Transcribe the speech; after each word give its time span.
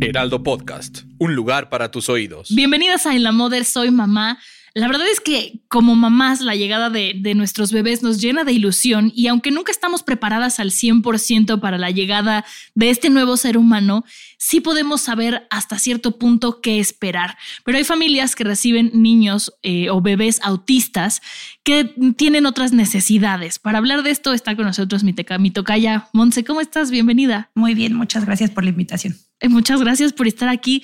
Heraldo 0.00 0.42
Podcast, 0.42 1.00
un 1.18 1.34
lugar 1.34 1.68
para 1.68 1.90
tus 1.90 2.08
oídos. 2.08 2.54
Bienvenidas 2.54 3.06
a 3.06 3.14
En 3.14 3.22
la 3.22 3.32
Mother, 3.32 3.64
soy 3.64 3.90
mamá. 3.90 4.38
La 4.76 4.88
verdad 4.88 5.06
es 5.10 5.20
que 5.20 5.60
como 5.68 5.94
mamás 5.94 6.42
la 6.42 6.54
llegada 6.54 6.90
de, 6.90 7.14
de, 7.16 7.34
nuestros 7.34 7.72
bebés 7.72 8.02
nos 8.02 8.20
llena 8.20 8.44
de 8.44 8.52
ilusión 8.52 9.10
y 9.14 9.28
aunque 9.28 9.50
nunca 9.50 9.72
estamos 9.72 10.02
preparadas 10.02 10.60
al 10.60 10.70
100% 10.70 11.60
para 11.60 11.78
la 11.78 11.90
llegada 11.90 12.44
de 12.74 12.90
este 12.90 13.08
nuevo 13.08 13.38
ser 13.38 13.56
humano, 13.56 14.04
sí 14.36 14.60
podemos 14.60 15.00
saber 15.00 15.46
hasta 15.48 15.78
cierto 15.78 16.18
punto 16.18 16.60
qué 16.60 16.78
esperar. 16.78 17.38
Pero 17.64 17.78
hay 17.78 17.84
familias 17.84 18.36
que 18.36 18.44
reciben 18.44 18.90
niños 18.92 19.54
eh, 19.62 19.88
o 19.88 20.02
bebés 20.02 20.40
autistas 20.42 21.22
que 21.64 21.94
tienen 22.18 22.44
otras 22.44 22.74
necesidades. 22.74 23.58
Para 23.58 23.78
hablar 23.78 24.02
de 24.02 24.10
esto 24.10 24.34
está 24.34 24.56
con 24.56 24.66
nosotros 24.66 25.04
mi, 25.04 25.14
teca, 25.14 25.38
mi 25.38 25.50
tocaya 25.50 26.10
Monse. 26.12 26.44
¿Cómo 26.44 26.60
estás? 26.60 26.90
Bienvenida. 26.90 27.50
Muy 27.54 27.72
bien, 27.72 27.94
muchas 27.94 28.26
gracias 28.26 28.50
por 28.50 28.62
la 28.62 28.68
invitación. 28.68 29.16
Eh, 29.40 29.48
muchas 29.48 29.80
gracias 29.80 30.12
por 30.12 30.26
estar 30.26 30.50
aquí. 30.50 30.82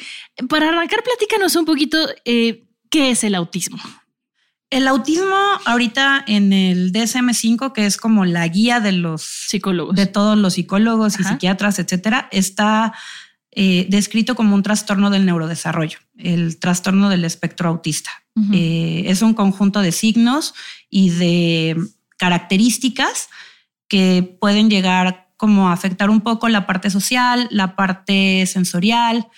Para 0.48 0.70
arrancar, 0.70 1.02
platícanos 1.02 1.56
un 1.56 1.66
poquito... 1.66 1.98
Eh, 2.24 2.64
¿Qué 2.92 3.10
es 3.10 3.24
el 3.24 3.34
autismo? 3.34 3.78
El 4.68 4.86
autismo 4.86 5.34
ahorita 5.64 6.24
en 6.26 6.52
el 6.52 6.92
DSM5, 6.92 7.72
que 7.72 7.86
es 7.86 7.96
como 7.96 8.26
la 8.26 8.46
guía 8.46 8.80
de 8.80 8.92
los 8.92 9.22
psicólogos, 9.22 9.96
de 9.96 10.04
todos 10.04 10.36
los 10.36 10.54
psicólogos 10.54 11.18
y 11.18 11.24
psiquiatras, 11.24 11.78
etcétera, 11.78 12.28
está 12.32 12.92
eh, 13.50 13.86
descrito 13.88 14.34
como 14.34 14.54
un 14.54 14.62
trastorno 14.62 15.08
del 15.08 15.24
neurodesarrollo, 15.24 16.00
el 16.18 16.58
trastorno 16.58 17.08
del 17.08 17.24
espectro 17.24 17.70
autista. 17.70 18.10
eh, 18.52 19.04
es 19.06 19.22
un 19.22 19.32
conjunto 19.32 19.80
de 19.80 19.92
signos 19.92 20.54
y 20.90 21.10
de 21.10 21.76
características 22.18 23.30
que 23.88 24.36
pueden 24.38 24.68
llegar 24.68 25.30
como 25.38 25.70
a 25.70 25.72
afectar 25.72 26.10
un 26.10 26.20
poco 26.20 26.50
la 26.50 26.66
parte 26.66 26.90
social, 26.90 27.48
la 27.50 27.74
parte 27.74 28.44
sensorial, 28.46 29.28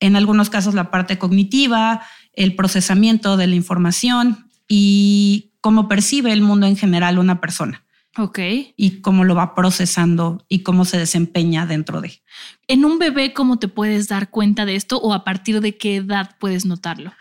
en 0.00 0.16
algunos 0.16 0.48
casos 0.48 0.74
la 0.74 0.90
parte 0.90 1.18
cognitiva, 1.18 2.02
el 2.32 2.54
procesamiento 2.54 3.36
de 3.36 3.46
la 3.46 3.54
información 3.54 4.50
y 4.68 5.52
cómo 5.60 5.88
percibe 5.88 6.32
el 6.32 6.42
mundo 6.42 6.66
en 6.66 6.76
general 6.76 7.18
una 7.18 7.40
persona. 7.40 7.84
Ok. 8.16 8.38
Y 8.76 9.00
cómo 9.02 9.24
lo 9.24 9.34
va 9.34 9.54
procesando 9.54 10.44
y 10.48 10.60
cómo 10.60 10.84
se 10.84 10.98
desempeña 10.98 11.66
dentro 11.66 12.00
de. 12.00 12.22
En 12.66 12.84
un 12.84 12.98
bebé, 12.98 13.32
¿cómo 13.32 13.58
te 13.58 13.68
puedes 13.68 14.08
dar 14.08 14.30
cuenta 14.30 14.66
de 14.66 14.74
esto 14.74 14.98
o 14.98 15.14
a 15.14 15.24
partir 15.24 15.60
de 15.60 15.76
qué 15.76 15.96
edad 15.96 16.36
puedes 16.40 16.66
notarlo? 16.66 17.12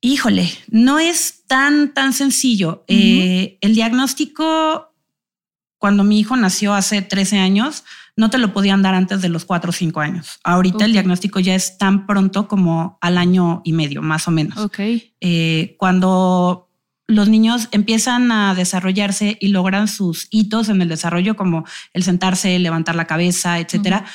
Híjole, 0.00 0.50
no 0.68 0.98
es 0.98 1.44
tan, 1.46 1.92
tan 1.92 2.12
sencillo. 2.12 2.84
Uh 2.88 2.92
-huh. 2.92 3.22
eh, 3.22 3.58
el 3.60 3.74
diagnóstico, 3.74 4.93
cuando 5.84 6.02
mi 6.02 6.18
hijo 6.18 6.34
nació 6.34 6.72
hace 6.72 7.02
13 7.02 7.40
años, 7.40 7.84
no 8.16 8.30
te 8.30 8.38
lo 8.38 8.54
podían 8.54 8.80
dar 8.80 8.94
antes 8.94 9.20
de 9.20 9.28
los 9.28 9.44
4 9.44 9.68
o 9.68 9.72
5 9.74 10.00
años. 10.00 10.40
Ahorita 10.42 10.76
okay. 10.76 10.86
el 10.86 10.92
diagnóstico 10.92 11.40
ya 11.40 11.54
es 11.54 11.76
tan 11.76 12.06
pronto 12.06 12.48
como 12.48 12.96
al 13.02 13.18
año 13.18 13.60
y 13.66 13.74
medio, 13.74 14.00
más 14.00 14.26
o 14.26 14.30
menos. 14.30 14.56
Okay. 14.56 15.12
Eh, 15.20 15.76
cuando 15.78 16.70
los 17.06 17.28
niños 17.28 17.68
empiezan 17.70 18.32
a 18.32 18.54
desarrollarse 18.54 19.36
y 19.38 19.48
logran 19.48 19.86
sus 19.86 20.26
hitos 20.30 20.70
en 20.70 20.80
el 20.80 20.88
desarrollo, 20.88 21.36
como 21.36 21.66
el 21.92 22.02
sentarse, 22.02 22.58
levantar 22.58 22.94
la 22.94 23.04
cabeza, 23.06 23.58
etcétera. 23.58 24.04
Uh 24.04 24.08
-huh. 24.08 24.10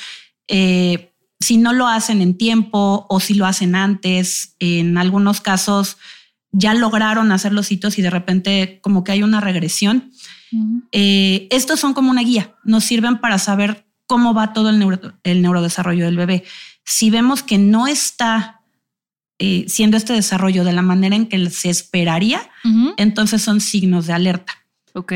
eh, 0.48 1.12
si 1.38 1.56
no 1.56 1.72
lo 1.72 1.86
hacen 1.86 2.20
en 2.20 2.36
tiempo 2.36 3.06
o 3.08 3.20
si 3.20 3.34
lo 3.34 3.46
hacen 3.46 3.76
antes, 3.76 4.56
en 4.58 4.98
algunos 4.98 5.40
casos 5.40 5.98
ya 6.50 6.74
lograron 6.74 7.30
hacer 7.30 7.52
los 7.52 7.70
hitos 7.70 7.96
y 7.96 8.02
de 8.02 8.10
repente 8.10 8.80
como 8.82 9.04
que 9.04 9.12
hay 9.12 9.22
una 9.22 9.40
regresión. 9.40 10.10
Uh 10.52 10.56
-huh. 10.56 10.82
eh, 10.92 11.48
estos 11.50 11.80
son 11.80 11.94
como 11.94 12.10
una 12.10 12.22
guía, 12.22 12.54
nos 12.64 12.84
sirven 12.84 13.20
para 13.20 13.38
saber 13.38 13.86
cómo 14.06 14.34
va 14.34 14.52
todo 14.52 14.70
el, 14.70 14.78
neuro, 14.78 14.98
el 15.22 15.40
neurodesarrollo 15.42 16.04
del 16.04 16.16
bebé. 16.16 16.44
Si 16.84 17.10
vemos 17.10 17.42
que 17.42 17.58
no 17.58 17.86
está 17.86 18.60
eh, 19.38 19.64
siendo 19.68 19.96
este 19.96 20.12
desarrollo 20.12 20.64
de 20.64 20.72
la 20.72 20.82
manera 20.82 21.14
en 21.16 21.26
que 21.26 21.48
se 21.50 21.70
esperaría, 21.70 22.42
uh 22.64 22.68
-huh. 22.68 22.94
entonces 22.96 23.40
son 23.40 23.60
signos 23.60 24.06
de 24.06 24.12
alerta. 24.12 24.52
Ok. 24.94 25.12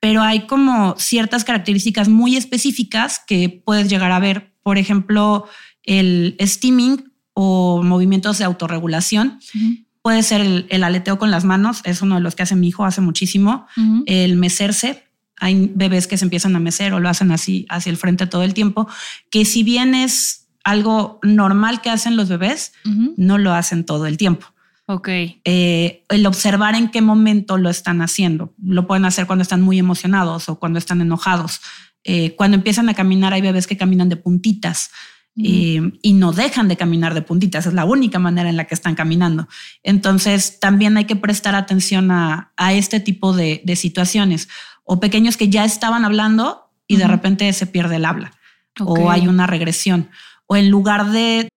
Pero 0.00 0.22
hay 0.22 0.46
como 0.46 0.94
ciertas 0.98 1.44
características 1.44 2.08
muy 2.08 2.36
específicas 2.36 3.20
que 3.26 3.62
puedes 3.64 3.88
llegar 3.88 4.12
a 4.12 4.20
ver. 4.20 4.52
Por 4.62 4.76
ejemplo, 4.76 5.48
el 5.82 6.36
steaming 6.40 7.10
o 7.32 7.82
movimientos 7.82 8.38
de 8.38 8.44
autorregulación. 8.44 9.38
Uh 9.54 9.58
-huh. 9.58 9.83
Puede 10.04 10.22
ser 10.22 10.42
el, 10.42 10.66
el, 10.68 10.84
aleteo 10.84 11.18
con 11.18 11.30
las 11.30 11.46
manos, 11.46 11.80
es 11.84 12.02
uno 12.02 12.16
de 12.16 12.20
los 12.20 12.34
que 12.34 12.42
hace 12.42 12.54
mi 12.56 12.68
hijo 12.68 12.84
hace 12.84 13.00
muchísimo. 13.00 13.66
Uh 13.74 13.80
-huh. 13.80 14.02
El 14.04 14.36
mecerse. 14.36 15.02
Hay 15.40 15.72
bebés 15.74 16.06
que 16.06 16.18
se 16.18 16.26
empiezan 16.26 16.54
a 16.56 16.60
mecer 16.60 16.92
o 16.92 17.00
lo 17.00 17.08
hacen 17.08 17.32
así 17.32 17.64
hacia 17.70 17.88
el 17.88 17.96
frente 17.96 18.26
todo 18.26 18.42
el 18.42 18.52
tiempo, 18.52 18.86
que 19.30 19.46
si 19.46 19.62
bien 19.62 19.94
es 19.94 20.46
algo 20.62 21.20
normal 21.22 21.80
que 21.80 21.88
hacen 21.88 22.18
los 22.18 22.28
bebés, 22.28 22.74
uh 22.84 22.88
-huh. 22.90 23.14
no 23.16 23.38
lo 23.38 23.54
hacen 23.54 23.86
todo 23.86 24.04
el 24.04 24.18
tiempo. 24.18 24.46
Ok. 24.84 25.08
Eh, 25.08 26.04
el 26.10 26.26
observar 26.26 26.74
en 26.74 26.90
qué 26.90 27.00
momento 27.00 27.56
lo 27.56 27.70
están 27.70 28.02
haciendo. 28.02 28.52
Lo 28.62 28.86
pueden 28.86 29.06
hacer 29.06 29.26
cuando 29.26 29.40
están 29.40 29.62
muy 29.62 29.78
emocionados 29.78 30.50
o 30.50 30.58
cuando 30.58 30.78
están 30.78 31.00
enojados. 31.00 31.62
Eh, 32.04 32.34
cuando 32.36 32.56
empiezan 32.58 32.90
a 32.90 32.94
caminar, 32.94 33.32
hay 33.32 33.40
bebés 33.40 33.66
que 33.66 33.78
caminan 33.78 34.10
de 34.10 34.16
puntitas. 34.16 34.90
-huh. 35.36 35.44
eh, 35.44 35.98
y 36.02 36.12
no 36.12 36.32
dejan 36.32 36.68
de 36.68 36.76
caminar 36.76 37.14
de 37.14 37.22
puntitas, 37.22 37.66
es 37.66 37.74
la 37.74 37.84
única 37.84 38.18
manera 38.18 38.48
en 38.48 38.56
la 38.56 38.64
que 38.64 38.74
están 38.74 38.94
caminando. 38.94 39.48
Entonces, 39.82 40.60
también 40.60 40.96
hay 40.96 41.06
que 41.06 41.16
prestar 41.16 41.54
atención 41.54 42.10
a, 42.10 42.52
a 42.56 42.72
este 42.72 43.00
tipo 43.00 43.32
de, 43.32 43.62
de, 43.64 43.76
situaciones 43.76 44.48
o 44.84 45.00
pequeños 45.00 45.36
que 45.36 45.48
ya 45.48 45.64
estaban 45.64 46.04
hablando 46.04 46.70
y 46.86 46.94
uh 46.94 46.96
-huh. 46.96 47.00
de 47.00 47.08
repente 47.08 47.52
se 47.52 47.66
pierde 47.66 47.96
el 47.96 48.04
habla 48.04 48.32
okay. 48.80 49.04
o 49.04 49.10
hay 49.10 49.28
una 49.28 49.46
regresión 49.46 50.10
o 50.46 50.56
en 50.56 50.70
lugar 50.70 51.10
de 51.10 51.48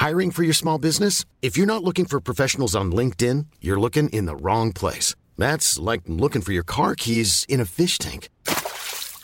Hiring 0.00 0.30
for 0.30 0.42
your 0.42 0.54
small 0.54 0.78
business? 0.78 1.26
If 1.42 1.58
you're 1.58 1.66
not 1.66 1.84
looking 1.84 2.06
for 2.06 2.20
professionals 2.20 2.74
on 2.74 2.90
LinkedIn, 2.90 3.48
you're 3.60 3.78
looking 3.78 4.08
in 4.08 4.24
the 4.24 4.34
wrong 4.34 4.72
place. 4.72 5.14
That's 5.36 5.78
like 5.78 6.00
looking 6.06 6.40
for 6.40 6.52
your 6.52 6.64
car 6.64 6.94
keys 6.94 7.44
in 7.50 7.60
a 7.60 7.66
fish 7.66 7.98
tank. 7.98 8.30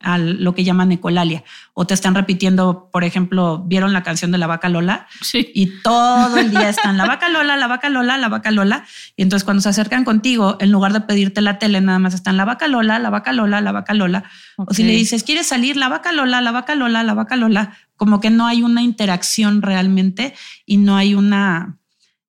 a 0.00 0.18
lo 0.18 0.54
que 0.54 0.64
llaman 0.64 0.92
ecolalia. 0.92 1.44
O 1.74 1.86
te 1.86 1.94
están 1.94 2.14
repitiendo, 2.14 2.88
por 2.92 3.04
ejemplo, 3.04 3.64
¿vieron 3.66 3.92
la 3.92 4.02
canción 4.02 4.30
de 4.30 4.38
la 4.38 4.46
vaca 4.46 4.68
Lola? 4.68 5.06
Sí. 5.20 5.50
Y 5.54 5.80
todo 5.82 6.36
el 6.38 6.50
día 6.50 6.68
están 6.68 6.96
la 6.96 7.06
vaca 7.06 7.28
Lola, 7.28 7.56
la 7.56 7.66
vaca 7.66 7.88
Lola, 7.88 8.18
la 8.18 8.28
vaca 8.28 8.50
Lola. 8.50 8.84
Y 9.16 9.22
entonces 9.22 9.44
cuando 9.44 9.60
se 9.60 9.68
acercan 9.68 10.04
contigo, 10.04 10.56
en 10.60 10.70
lugar 10.70 10.92
de 10.92 11.00
pedirte 11.00 11.40
la 11.40 11.58
tele, 11.58 11.80
nada 11.80 11.98
más 11.98 12.14
están 12.14 12.36
la 12.36 12.44
vaca 12.44 12.68
Lola, 12.68 12.98
la 12.98 13.10
vaca 13.10 13.32
Lola, 13.32 13.60
la 13.60 13.72
vaca 13.72 13.94
Lola. 13.94 14.24
Okay. 14.56 14.66
O 14.70 14.74
si 14.74 14.84
le 14.84 14.92
dices, 14.92 15.24
¿quieres 15.24 15.46
salir? 15.46 15.76
La 15.76 15.88
vaca 15.88 16.12
Lola, 16.12 16.40
la 16.40 16.52
vaca 16.52 16.74
Lola, 16.74 17.02
la 17.02 17.14
vaca 17.14 17.36
Lola. 17.36 17.76
Como 17.96 18.20
que 18.20 18.30
no 18.30 18.46
hay 18.46 18.62
una 18.62 18.82
interacción 18.82 19.62
realmente 19.62 20.34
y 20.64 20.76
no 20.76 20.96
hay 20.96 21.14
una 21.14 21.78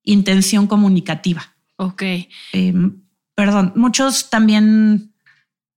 intención 0.02 0.66
comunicativa. 0.66 1.54
Ok. 1.76 2.02
Eh, 2.02 2.74
perdón, 3.34 3.72
muchos 3.76 4.28
también 4.28 5.09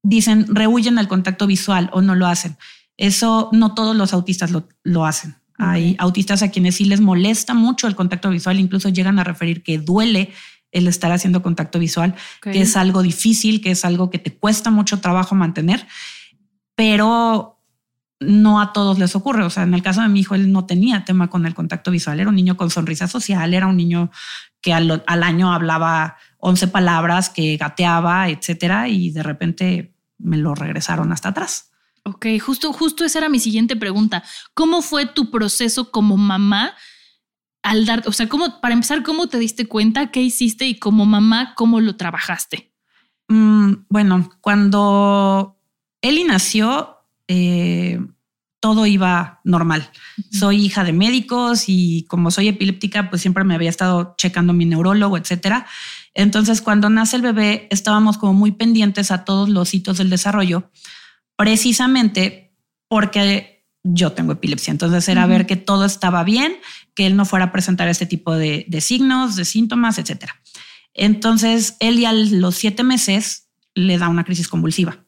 dicen 0.03 0.45
rehuyen 0.53 0.99
el 0.99 1.07
contacto 1.07 1.47
visual 1.47 1.89
o 1.93 2.01
no 2.01 2.13
lo 2.13 2.27
hacen. 2.27 2.57
Eso 2.97 3.49
no 3.51 3.73
todos 3.73 3.95
los 3.95 4.13
autistas 4.13 4.51
lo, 4.51 4.67
lo 4.83 5.05
hacen. 5.05 5.37
Okay. 5.57 5.67
Hay 5.67 5.95
autistas 5.97 6.43
a 6.43 6.49
quienes 6.49 6.75
sí 6.75 6.85
les 6.85 7.01
molesta 7.01 7.53
mucho 7.53 7.87
el 7.87 7.95
contacto 7.95 8.29
visual, 8.29 8.59
incluso 8.59 8.89
llegan 8.89 9.17
a 9.17 9.23
referir 9.23 9.63
que 9.63 9.79
duele 9.79 10.31
el 10.71 10.87
estar 10.87 11.11
haciendo 11.11 11.41
contacto 11.41 11.79
visual, 11.79 12.15
okay. 12.39 12.53
que 12.53 12.61
es 12.61 12.75
algo 12.75 13.01
difícil, 13.01 13.61
que 13.61 13.71
es 13.71 13.85
algo 13.85 14.09
que 14.09 14.19
te 14.19 14.35
cuesta 14.35 14.71
mucho 14.71 14.99
trabajo 14.99 15.35
mantener, 15.35 15.87
pero 16.75 17.61
no 18.19 18.59
a 18.59 18.73
todos 18.73 18.97
les 18.97 19.15
ocurre. 19.15 19.43
O 19.43 19.49
sea, 19.49 19.63
en 19.63 19.73
el 19.73 19.83
caso 19.83 20.01
de 20.01 20.09
mi 20.09 20.21
hijo, 20.21 20.35
él 20.35 20.51
no 20.51 20.65
tenía 20.65 21.05
tema 21.05 21.29
con 21.29 21.45
el 21.45 21.53
contacto 21.53 21.91
visual, 21.91 22.19
era 22.19 22.29
un 22.29 22.35
niño 22.35 22.57
con 22.57 22.69
sonrisa 22.69 23.07
social, 23.07 23.53
era 23.53 23.67
un 23.67 23.77
niño 23.77 24.11
que 24.61 24.73
al, 24.73 25.03
al 25.05 25.23
año 25.23 25.53
hablaba 25.53 26.17
11 26.37 26.69
palabras, 26.69 27.29
que 27.29 27.57
gateaba, 27.57 28.29
etcétera, 28.29 28.89
y 28.89 29.11
de 29.11 29.23
repente 29.23 29.92
me 30.17 30.37
lo 30.37 30.55
regresaron 30.55 31.11
hasta 31.11 31.29
atrás. 31.29 31.71
Ok, 32.05 32.25
justo, 32.41 32.73
justo 32.73 33.05
esa 33.05 33.19
era 33.19 33.29
mi 33.29 33.39
siguiente 33.39 33.75
pregunta. 33.75 34.23
¿Cómo 34.53 34.81
fue 34.81 35.05
tu 35.05 35.31
proceso 35.31 35.91
como 35.91 36.17
mamá 36.17 36.73
al 37.61 37.85
dar, 37.85 38.03
o 38.05 38.11
sea, 38.11 38.27
cómo, 38.27 38.59
para 38.59 38.73
empezar, 38.73 39.03
cómo 39.03 39.27
te 39.27 39.39
diste 39.39 39.67
cuenta, 39.67 40.11
qué 40.11 40.21
hiciste 40.21 40.65
y 40.65 40.79
como 40.79 41.05
mamá, 41.05 41.53
cómo 41.55 41.79
lo 41.79 41.95
trabajaste? 41.95 42.73
Mm, 43.29 43.85
bueno, 43.87 44.29
cuando 44.41 45.57
Eli 46.01 46.25
nació, 46.25 46.97
eh, 47.29 47.99
todo 48.59 48.85
iba 48.85 49.41
normal. 49.43 49.89
Soy 50.31 50.65
hija 50.65 50.83
de 50.83 50.93
médicos 50.93 51.65
y 51.67 52.05
como 52.07 52.31
soy 52.31 52.49
epiléptica, 52.49 53.09
pues 53.09 53.21
siempre 53.21 53.43
me 53.43 53.55
había 53.55 53.69
estado 53.69 54.15
checando 54.17 54.53
mi 54.53 54.65
neurólogo, 54.65 55.17
etcétera. 55.17 55.65
Entonces, 56.13 56.61
cuando 56.61 56.89
nace 56.89 57.15
el 57.15 57.21
bebé, 57.21 57.67
estábamos 57.71 58.17
como 58.17 58.33
muy 58.33 58.51
pendientes 58.51 59.11
a 59.11 59.25
todos 59.25 59.49
los 59.49 59.73
hitos 59.73 59.97
del 59.97 60.09
desarrollo, 60.09 60.71
precisamente 61.35 62.55
porque 62.87 63.65
yo 63.83 64.11
tengo 64.11 64.33
epilepsia. 64.33 64.71
Entonces, 64.71 65.07
era 65.09 65.25
ver 65.25 65.45
que 65.45 65.55
todo 65.55 65.85
estaba 65.85 66.23
bien, 66.23 66.55
que 66.95 67.07
él 67.07 67.15
no 67.15 67.25
fuera 67.25 67.45
a 67.45 67.51
presentar 67.51 67.87
este 67.87 68.05
tipo 68.05 68.35
de, 68.35 68.65
de 68.67 68.81
signos, 68.81 69.35
de 69.35 69.45
síntomas, 69.45 69.97
etcétera. 69.97 70.35
Entonces, 70.93 71.75
él 71.79 72.05
a 72.05 72.13
los 72.13 72.55
siete 72.55 72.83
meses 72.83 73.49
le 73.73 73.97
da 73.97 74.09
una 74.09 74.23
crisis 74.23 74.47
convulsiva 74.47 75.03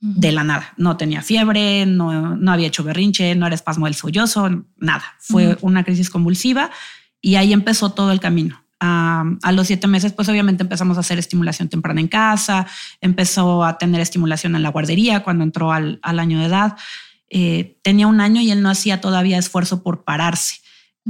de 0.00 0.32
la 0.32 0.44
nada. 0.44 0.74
No 0.76 0.96
tenía 0.96 1.22
fiebre, 1.22 1.84
no, 1.86 2.36
no, 2.36 2.52
había 2.52 2.68
hecho 2.68 2.84
berrinche, 2.84 3.34
no 3.34 3.46
era 3.46 3.54
espasmo 3.54 3.86
del 3.86 3.94
sollozo, 3.94 4.64
nada. 4.76 5.04
Fue 5.18 5.56
una 5.60 5.84
crisis 5.84 6.10
convulsiva 6.10 6.70
y 7.20 7.34
ahí 7.34 7.52
empezó 7.52 7.90
todo 7.90 8.12
el 8.12 8.20
camino. 8.20 8.62
A 8.80 9.52
los 9.52 9.66
siete 9.66 9.86
meses, 9.86 10.12
pues 10.12 10.28
obviamente 10.28 10.62
empezamos 10.62 10.96
a 10.96 11.00
hacer 11.00 11.18
estimulación 11.18 11.68
temprana 11.68 12.00
en 12.00 12.08
casa, 12.08 12.66
empezó 13.00 13.64
a 13.64 13.78
tener 13.78 14.00
estimulación 14.00 14.54
en 14.54 14.62
la 14.62 14.70
guardería 14.70 15.24
cuando 15.24 15.44
entró 15.44 15.72
al, 15.72 16.00
año 16.02 16.38
de 16.38 16.46
edad. 16.46 16.76
Eh, 17.28 17.78
tenía 17.82 18.06
un 18.06 18.20
año 18.20 18.40
y 18.40 18.50
él 18.50 18.62
no 18.62 18.70
hacía 18.70 19.00
todavía 19.00 19.38
esfuerzo 19.38 19.82
por 19.82 20.04
pararse. 20.04 20.56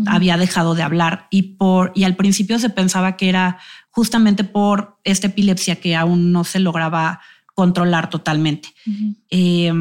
Había 0.06 0.36
dejado 0.36 0.76
de 0.76 0.84
hablar 0.84 1.26
y 1.28 1.42
por 1.56 1.90
y 1.92 2.04
al 2.04 2.14
principio 2.14 2.60
se 2.60 2.70
pensaba 2.70 3.16
que 3.16 3.28
era 3.28 3.58
justamente 3.90 4.44
por 4.44 5.00
esta 5.02 5.26
epilepsia 5.26 5.76
que 5.76 5.96
aún 5.96 6.30
no 6.30 6.44
se 6.44 6.60
lograba 6.60 7.20
controlar 7.52 8.08
totalmente. 8.08 8.68
Eh, 9.28 9.72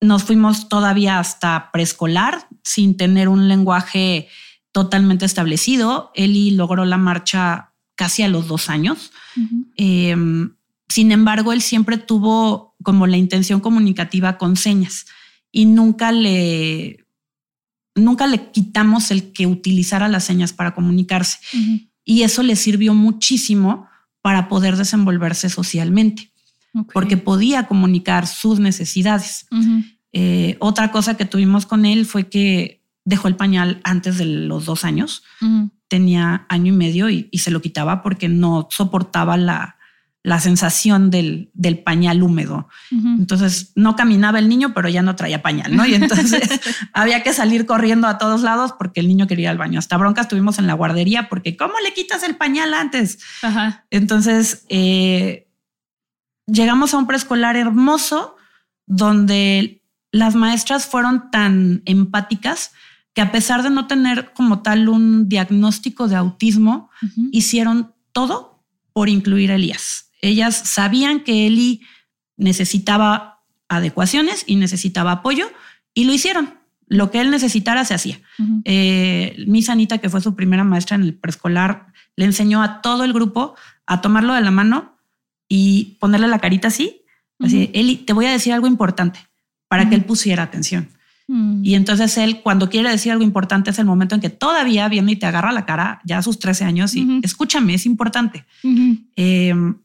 nos 0.00 0.22
fuimos 0.22 0.68
todavía 0.68 1.18
hasta 1.18 1.70
preescolar 1.72 2.46
sin 2.62 2.96
tener 2.96 3.28
un 3.28 3.48
lenguaje 3.48 4.28
totalmente 4.72 5.24
establecido. 5.24 6.10
Eli 6.14 6.52
logró 6.52 6.84
la 6.84 6.96
marcha 6.96 7.72
casi 7.94 8.22
a 8.22 8.28
los 8.28 8.48
dos 8.48 8.70
años. 8.70 9.12
Eh, 9.76 10.16
sin 10.88 11.12
embargo, 11.12 11.52
él 11.52 11.62
siempre 11.62 11.98
tuvo 11.98 12.74
como 12.82 13.06
la 13.06 13.16
intención 13.16 13.60
comunicativa 13.60 14.38
con 14.38 14.56
señas 14.56 15.06
y 15.52 15.66
nunca 15.66 16.12
le, 16.12 17.06
nunca 17.94 18.26
le 18.26 18.50
quitamos 18.50 19.10
el 19.10 19.32
que 19.32 19.46
utilizara 19.46 20.08
las 20.08 20.24
señas 20.24 20.52
para 20.52 20.74
comunicarse. 20.74 21.38
Y 22.04 22.22
eso 22.22 22.42
le 22.42 22.56
sirvió 22.56 22.94
muchísimo 22.94 23.86
para 24.22 24.48
poder 24.48 24.76
desenvolverse 24.76 25.48
socialmente 25.48 26.30
porque 26.92 27.16
podía 27.16 27.66
comunicar 27.66 28.26
sus 28.26 28.60
necesidades. 28.60 29.46
Eh, 30.12 30.56
otra 30.60 30.90
cosa 30.90 31.16
que 31.16 31.24
tuvimos 31.24 31.66
con 31.66 31.84
él 31.84 32.06
fue 32.06 32.28
que 32.28 32.79
dejó 33.04 33.28
el 33.28 33.36
pañal 33.36 33.80
antes 33.84 34.18
de 34.18 34.24
los 34.24 34.66
dos 34.66 34.84
años. 34.84 35.22
Tenía 35.88 36.46
año 36.48 36.72
y 36.72 36.76
medio 36.76 37.10
y, 37.10 37.28
se 37.38 37.50
lo 37.50 37.60
quitaba 37.60 38.02
porque 38.02 38.28
no 38.28 38.68
soportaba 38.70 39.36
la, 39.36 39.76
la 40.22 40.38
sensación 40.38 41.10
del, 41.10 41.50
del, 41.54 41.78
pañal 41.78 42.22
húmedo. 42.22 42.68
Entonces 42.90 43.72
no 43.74 43.96
caminaba 43.96 44.38
el 44.38 44.48
niño, 44.48 44.72
pero 44.74 44.88
ya 44.88 45.02
no 45.02 45.16
traía 45.16 45.42
pañal, 45.42 45.74
¿no? 45.74 45.86
Y 45.86 45.94
entonces 45.94 46.60
había 46.92 47.22
que 47.22 47.32
salir 47.32 47.66
corriendo 47.66 48.06
a 48.06 48.18
todos 48.18 48.42
lados 48.42 48.74
porque 48.78 49.00
el 49.00 49.08
niño 49.08 49.26
quería 49.26 49.44
ir 49.44 49.50
al 49.50 49.58
baño. 49.58 49.78
Hasta 49.78 49.96
broncas 49.96 50.28
tuvimos 50.28 50.58
en 50.58 50.66
la 50.66 50.74
guardería 50.74 51.28
porque 51.28 51.56
¿cómo 51.56 51.74
le 51.82 51.94
quitas 51.94 52.22
el 52.22 52.36
pañal 52.36 52.74
antes? 52.74 53.18
Entonces, 53.90 54.66
eh, 54.68 55.48
llegamos 56.46 56.94
a 56.94 56.98
un 56.98 57.06
preescolar 57.06 57.56
hermoso 57.56 58.36
donde 58.86 59.82
las 60.12 60.34
maestras 60.34 60.86
fueron 60.86 61.30
tan 61.30 61.82
empáticas 61.86 62.72
que 63.14 63.20
a 63.20 63.32
pesar 63.32 63.62
de 63.62 63.70
no 63.70 63.86
tener 63.86 64.32
como 64.32 64.62
tal 64.62 64.88
un 64.88 65.28
diagnóstico 65.28 66.08
de 66.08 66.16
autismo, 66.16 66.90
hicieron 67.32 67.92
todo 68.12 68.62
por 68.92 69.08
incluir 69.08 69.50
a 69.50 69.56
Elías. 69.56 70.10
Ellas 70.22 70.56
sabían 70.56 71.20
que 71.20 71.46
Eli 71.46 71.82
necesitaba 72.36 73.42
adecuaciones 73.68 74.44
y 74.46 74.56
necesitaba 74.56 75.12
apoyo 75.12 75.50
y 75.94 76.04
lo 76.04 76.12
hicieron. 76.12 76.54
Lo 76.86 77.10
que 77.10 77.20
él 77.20 77.30
necesitara 77.30 77.84
se 77.84 77.94
hacía. 77.94 78.20
Eh, 78.64 79.44
mi 79.46 79.62
Sanita, 79.62 79.98
que 79.98 80.10
fue 80.10 80.20
su 80.20 80.34
primera 80.34 80.64
maestra 80.64 80.96
en 80.96 81.02
el 81.02 81.14
preescolar, 81.14 81.86
le 82.16 82.24
enseñó 82.24 82.62
a 82.62 82.82
todo 82.82 83.04
el 83.04 83.12
grupo 83.12 83.54
a 83.86 84.00
tomarlo 84.00 84.34
de 84.34 84.40
la 84.40 84.50
mano 84.50 84.96
y 85.48 85.96
ponerle 86.00 86.28
la 86.28 86.38
carita 86.38 86.68
así, 86.68 87.02
así, 87.38 87.70
Eli, 87.74 87.96
te 87.96 88.12
voy 88.12 88.26
a 88.26 88.32
decir 88.32 88.52
algo 88.52 88.66
importante 88.66 89.20
para 89.68 89.88
que 89.88 89.94
él 89.94 90.04
pusiera 90.04 90.42
atención. 90.42 90.88
Mm. 91.30 91.64
Y 91.64 91.76
entonces 91.76 92.18
él, 92.18 92.40
cuando 92.42 92.68
quiere 92.68 92.90
decir 92.90 93.12
algo 93.12 93.22
importante, 93.22 93.70
es 93.70 93.78
el 93.78 93.84
momento 93.84 94.16
en 94.16 94.20
que 94.20 94.30
todavía 94.30 94.88
viene 94.88 95.12
y 95.12 95.16
te 95.16 95.26
agarra 95.26 95.52
la 95.52 95.64
cara, 95.64 96.00
ya 96.04 96.18
a 96.18 96.22
sus 96.22 96.40
13 96.40 96.64
años, 96.64 96.96
y 96.96 97.20
escúchame, 97.22 97.74
es 97.74 97.86
importante. 97.86 98.46
Em, 99.14 99.76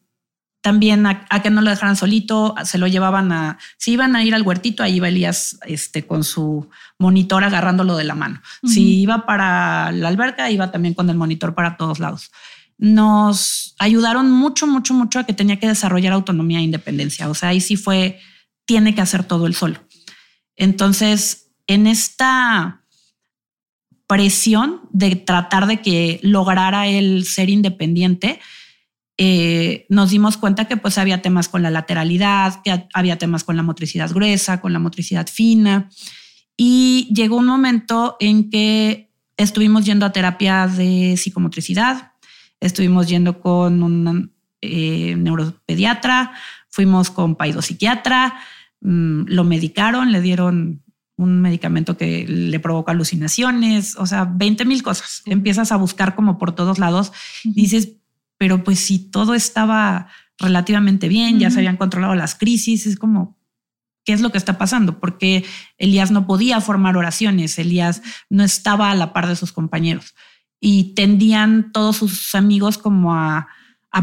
también 0.61 1.05
a, 1.05 1.27
que 1.43 1.51
no 1.51 1.61
lo 1.61 1.69
dejaran 1.69 1.95
solito, 1.95 2.55
se 2.63 2.79
lo 2.79 2.87
llevaban 2.87 3.31
a, 3.31 3.59
si 3.77 3.91
iban 3.91 4.15
a 4.15 4.23
ir 4.23 4.33
al 4.33 4.41
huertito, 4.41 4.81
ahí 4.81 4.95
iba 4.95 5.07
Elías 5.07 5.59
este, 5.67 6.07
con 6.07 6.23
su 6.23 6.67
monitor 6.97 7.43
agarrándolo 7.43 7.95
de 7.95 8.05
la 8.05 8.15
mano. 8.15 8.41
Si 8.63 9.01
iba 9.01 9.27
para 9.27 9.91
la 9.91 10.07
alberca, 10.07 10.49
iba 10.49 10.71
también 10.71 10.95
con 10.95 11.07
el 11.11 11.15
monitor 11.15 11.53
para 11.53 11.77
todos 11.77 11.99
lados 11.99 12.31
nos 12.77 13.73
ayudaron 13.79 14.29
mucho, 14.29 14.67
mucho, 14.67 14.93
mucho 14.93 15.19
a 15.19 15.23
que 15.23 15.31
tenía 15.31 15.59
que 15.61 15.67
desarrollar 15.67 16.11
autonomía 16.11 16.59
e 16.59 16.63
independencia. 16.63 17.29
O 17.29 17.33
sea, 17.33 17.49
ahí 17.49 17.61
sí 17.61 17.77
fue, 17.77 18.19
tiene 18.65 18.93
que 18.93 18.99
hacer 18.99 19.23
todo 19.23 19.47
el 19.47 19.55
solo. 19.55 19.79
Entonces, 20.55 21.51
en 21.67 21.87
esta 21.87 22.83
presión 24.07 24.81
de 24.91 25.15
tratar 25.15 25.65
de 25.67 25.81
que 25.81 26.19
lograra 26.21 26.87
el 26.87 27.25
ser 27.25 27.49
independiente, 27.49 28.39
eh, 29.17 29.85
nos 29.89 30.11
dimos 30.11 30.37
cuenta 30.37 30.65
que 30.65 30.77
pues 30.77 30.97
había 30.97 31.21
temas 31.21 31.47
con 31.47 31.63
la 31.63 31.71
lateralidad, 31.71 32.61
que 32.63 32.87
había 32.93 33.17
temas 33.17 33.43
con 33.43 33.55
la 33.57 33.63
motricidad 33.63 34.11
gruesa, 34.11 34.61
con 34.61 34.73
la 34.73 34.79
motricidad 34.79 35.27
fina. 35.27 35.89
Y 36.57 37.11
llegó 37.13 37.37
un 37.37 37.47
momento 37.47 38.17
en 38.19 38.49
que 38.49 39.11
estuvimos 39.37 39.85
yendo 39.85 40.05
a 40.05 40.11
terapia 40.11 40.67
de 40.67 41.15
psicomotricidad, 41.17 42.11
Estuvimos 42.59 43.07
yendo 43.07 43.39
con 43.41 43.83
un 43.83 44.33
eh, 44.61 45.15
neuropediatra, 45.15 46.33
fuimos 46.69 47.11
con 47.11 47.35
paidopsiquiatra, 47.35 48.39
mm, 48.85 49.25
lo 49.27 49.43
medicaron, 49.43 50.11
le 50.11 50.21
dieron 50.21 50.83
un 51.17 51.41
medicamento 51.41 51.97
que 51.97 52.25
le 52.27 52.59
provoca 52.59 52.91
alucinaciones, 52.91 53.95
o 53.97 54.05
sea, 54.05 54.25
20 54.25 54.65
mil 54.65 54.83
cosas. 54.83 55.21
Empiezas 55.25 55.71
a 55.71 55.77
buscar 55.77 56.15
como 56.15 56.37
por 56.37 56.53
todos 56.53 56.77
lados. 56.77 57.13
Dices, 57.43 57.93
pero 58.37 58.63
pues 58.63 58.79
si 58.79 58.99
todo 58.99 59.33
estaba 59.33 60.09
relativamente 60.37 61.07
bien, 61.07 61.39
ya 61.39 61.49
se 61.49 61.59
habían 61.59 61.77
controlado 61.77 62.15
las 62.15 62.35
crisis, 62.35 62.85
es 62.85 62.97
como, 62.97 63.37
¿qué 64.03 64.13
es 64.13 64.21
lo 64.21 64.31
que 64.31 64.37
está 64.37 64.57
pasando? 64.57 64.99
Porque 64.99 65.45
Elías 65.77 66.11
no 66.11 66.27
podía 66.27 66.59
formar 66.59 66.97
oraciones, 66.97 67.57
Elías 67.57 68.01
no 68.29 68.43
estaba 68.43 68.91
a 68.91 68.95
la 68.95 69.13
par 69.13 69.27
de 69.27 69.35
sus 69.35 69.53
compañeros 69.53 70.13
y 70.59 70.93
tendían 70.95 71.71
todos 71.71 71.97
sus 71.97 72.35
amigos 72.35 72.77
como 72.77 73.13
a, 73.15 73.47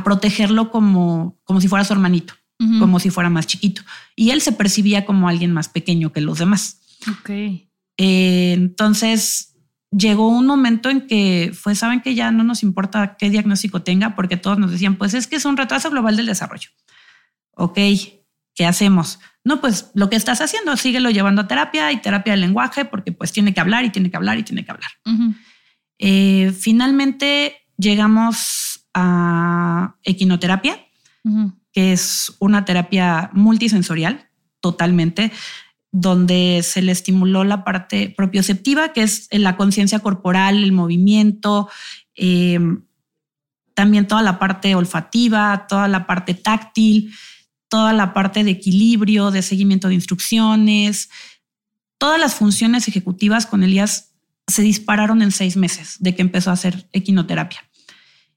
protegerlo 0.05 0.71
como, 0.71 1.39
como 1.45 1.61
si 1.61 1.69
fuera 1.69 1.85
su 1.85 1.93
hermanito, 1.93 2.33
como 2.79 3.01
si 3.01 3.11
fuera 3.11 3.31
más 3.31 3.47
chiquito. 3.47 3.83
Y 4.17 4.31
él 4.31 4.41
se 4.41 4.53
percibía 4.53 5.05
como 5.05 5.29
alguien 5.29 5.53
más 5.53 5.69
pequeño 5.69 6.13
que 6.13 6.21
los 6.21 6.39
demás. 6.39 6.81
Ok. 7.11 7.31
Eh, 7.31 8.53
entonces 8.53 9.55
llegó 9.91 10.29
un 10.29 10.47
momento 10.47 10.91
en 10.91 11.07
que 11.07 11.53
fue, 11.55 11.75
saben 11.75 12.01
que 12.01 12.15
ya 12.15 12.31
no 12.31 12.45
nos 12.45 12.63
importa 12.63 13.17
qué 13.19 13.31
diagnóstico 13.31 13.83
tenga, 13.83 14.15
porque 14.15 14.37
todos 14.37 14.59
nos 14.59 14.71
decían, 14.71 14.97
pues 14.97 15.15
es 15.15 15.27
que 15.27 15.37
es 15.37 15.45
un 15.45 15.57
retraso 15.57 15.91
global 15.91 16.17
del 16.17 16.27
desarrollo. 16.27 16.71
Ok, 17.55 17.79
¿qué 18.55 18.67
hacemos? 18.67 19.19
No, 19.45 19.61
pues 19.61 19.91
lo 19.95 20.09
que 20.09 20.17
estás 20.17 20.41
haciendo, 20.41 20.77
síguelo 20.77 21.11
llevando 21.11 21.43
a 21.43 21.49
terapia 21.49 21.93
y 21.93 22.01
terapia 22.01 22.33
de 22.33 22.39
lenguaje, 22.39 22.85
porque 22.85 23.13
pues 23.13 23.33
tiene 23.33 23.53
que 23.53 23.61
hablar 23.61 23.85
y 23.85 23.91
tiene 23.91 24.11
que 24.11 24.17
hablar 24.17 24.39
y 24.39 24.43
tiene 24.43 24.65
que 24.65 24.71
hablar. 24.71 24.91
Eh, 25.99 26.53
finalmente 26.59 27.57
llegamos 27.77 28.87
a 28.95 29.97
equinoterapia, 30.03 30.87
que 31.73 31.93
es 31.93 32.35
una 32.39 32.65
terapia 32.65 33.31
multisensorial 33.33 34.29
totalmente, 34.61 35.33
donde 35.91 36.61
se 36.63 36.81
le 36.81 36.93
estimuló 36.93 37.45
la 37.45 37.65
parte 37.65 38.13
propioceptiva, 38.17 38.93
que 38.93 39.03
es 39.03 39.29
la 39.31 39.57
conciencia 39.57 39.99
corporal, 40.01 40.63
el 40.63 40.73
movimiento, 40.73 41.69
em, 42.15 42.85
también 43.75 44.07
toda 44.07 44.23
la 44.23 44.39
parte 44.39 44.75
olfativa, 44.75 45.67
toda 45.69 45.89
la 45.89 46.07
parte 46.07 46.35
táctil, 46.35 47.13
toda 47.69 47.93
la 47.93 48.13
parte 48.13 48.45
de 48.45 48.51
equilibrio, 48.51 49.31
de 49.31 49.43
seguimiento 49.43 49.89
de 49.89 49.95
instrucciones, 49.95 51.11
todas 51.99 52.21
las 52.21 52.35
funciones 52.35 52.89
ejecutivas 52.89 53.47
con 53.47 53.63
Elías 53.63 54.13
se 54.47 54.63
dispararon 54.63 55.23
en 55.23 55.31
seis 55.31 55.57
meses 55.57 55.97
de 56.01 56.15
que 56.15 56.23
empezó 56.23 56.51
a 56.51 56.55
hacer 56.55 56.87
equinoterapia. 56.93 57.61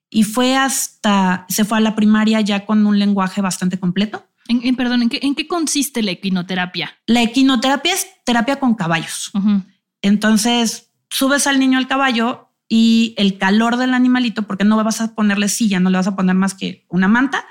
Y 0.09 0.24
fue 0.24 0.55
hasta, 0.55 1.45
se 1.50 1.65
fue 1.65 1.77
a 1.77 1.81
la 1.81 1.95
primaria 1.95 2.41
ya 2.41 2.65
con 2.65 2.85
un 2.85 3.00
lenguaje 3.00 3.41
bastante 3.41 3.79
completo. 3.79 4.25
En, 4.47 4.75
perdón, 4.75 5.01
¿en 5.01 5.09
qué, 5.09 5.19
¿en 5.24 5.33
qué 5.35 5.47
consiste 5.47 6.03
la 6.03 6.12
equinoterapia? 6.12 6.91
La 7.07 7.24
equinoterapia 7.24 7.93
es 7.93 8.07
terapia 8.25 8.59
con 8.59 8.75
caballos. 8.75 9.31
Entonces, 10.01 10.91
subes 11.09 11.47
al 11.47 11.59
niño 11.59 11.79
al 11.79 11.88
caballo 11.88 12.50
y 12.69 13.15
el 13.17 13.38
calor 13.38 13.77
del 13.77 13.93
animalito, 13.93 14.43
porque 14.43 14.63
no 14.63 14.81
vas 14.83 15.01
a 15.01 15.15
ponerle 15.15 15.50
silla, 15.50 15.79
no 15.79 15.89
le 15.89 15.97
vas 15.97 16.07
a 16.07 16.15
poner 16.15 16.35
más 16.35 16.53
que 16.53 16.85
una 16.89 17.07
manta, 17.07 17.45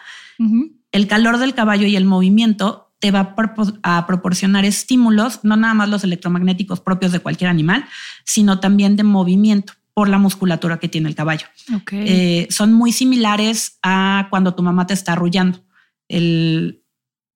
el 0.93 1.07
calor 1.09 1.39
del 1.39 1.55
caballo 1.55 1.87
y 1.87 1.97
el 1.97 2.05
movimiento 2.05 2.93
te 3.01 3.11
va 3.11 3.35
a 3.83 4.07
proporcionar 4.07 4.65
estímulos, 4.65 5.41
no 5.43 5.57
nada 5.57 5.75
más 5.75 5.89
los 5.89 6.05
electromagnéticos 6.05 6.81
propios 6.81 7.13
de 7.13 7.21
cualquier 7.21 7.51
animal, 7.51 7.85
sino 8.25 8.61
también 8.61 8.97
de 8.97 9.03
movimiento 9.03 9.75
por 9.95 10.09
la 10.09 10.19
musculatura 10.19 10.79
que 10.79 10.89
tiene 10.89 11.09
el 11.09 11.15
caballo. 11.15 11.47
Eh, 11.93 12.47
son 12.51 12.73
muy 12.73 12.93
similares 12.93 13.79
a 13.83 14.27
cuando 14.31 14.55
tu 14.55 14.63
mamá 14.63 14.87
te 14.87 14.95
está 14.95 15.13
arrullando. 15.13 15.65
El, 16.09 16.83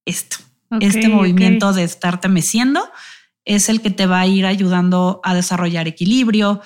esto, 0.04 0.38
este 0.80 1.08
movimiento 1.08 1.72
de 1.72 1.84
estarte 1.84 2.28
meciendo 2.28 2.82
es 3.44 3.68
el 3.68 3.80
que 3.80 3.90
te 3.90 4.06
va 4.06 4.20
a 4.20 4.26
ir 4.26 4.44
ayudando 4.44 5.20
a 5.24 5.34
desarrollar 5.34 5.88
equilibrio, 5.88 6.60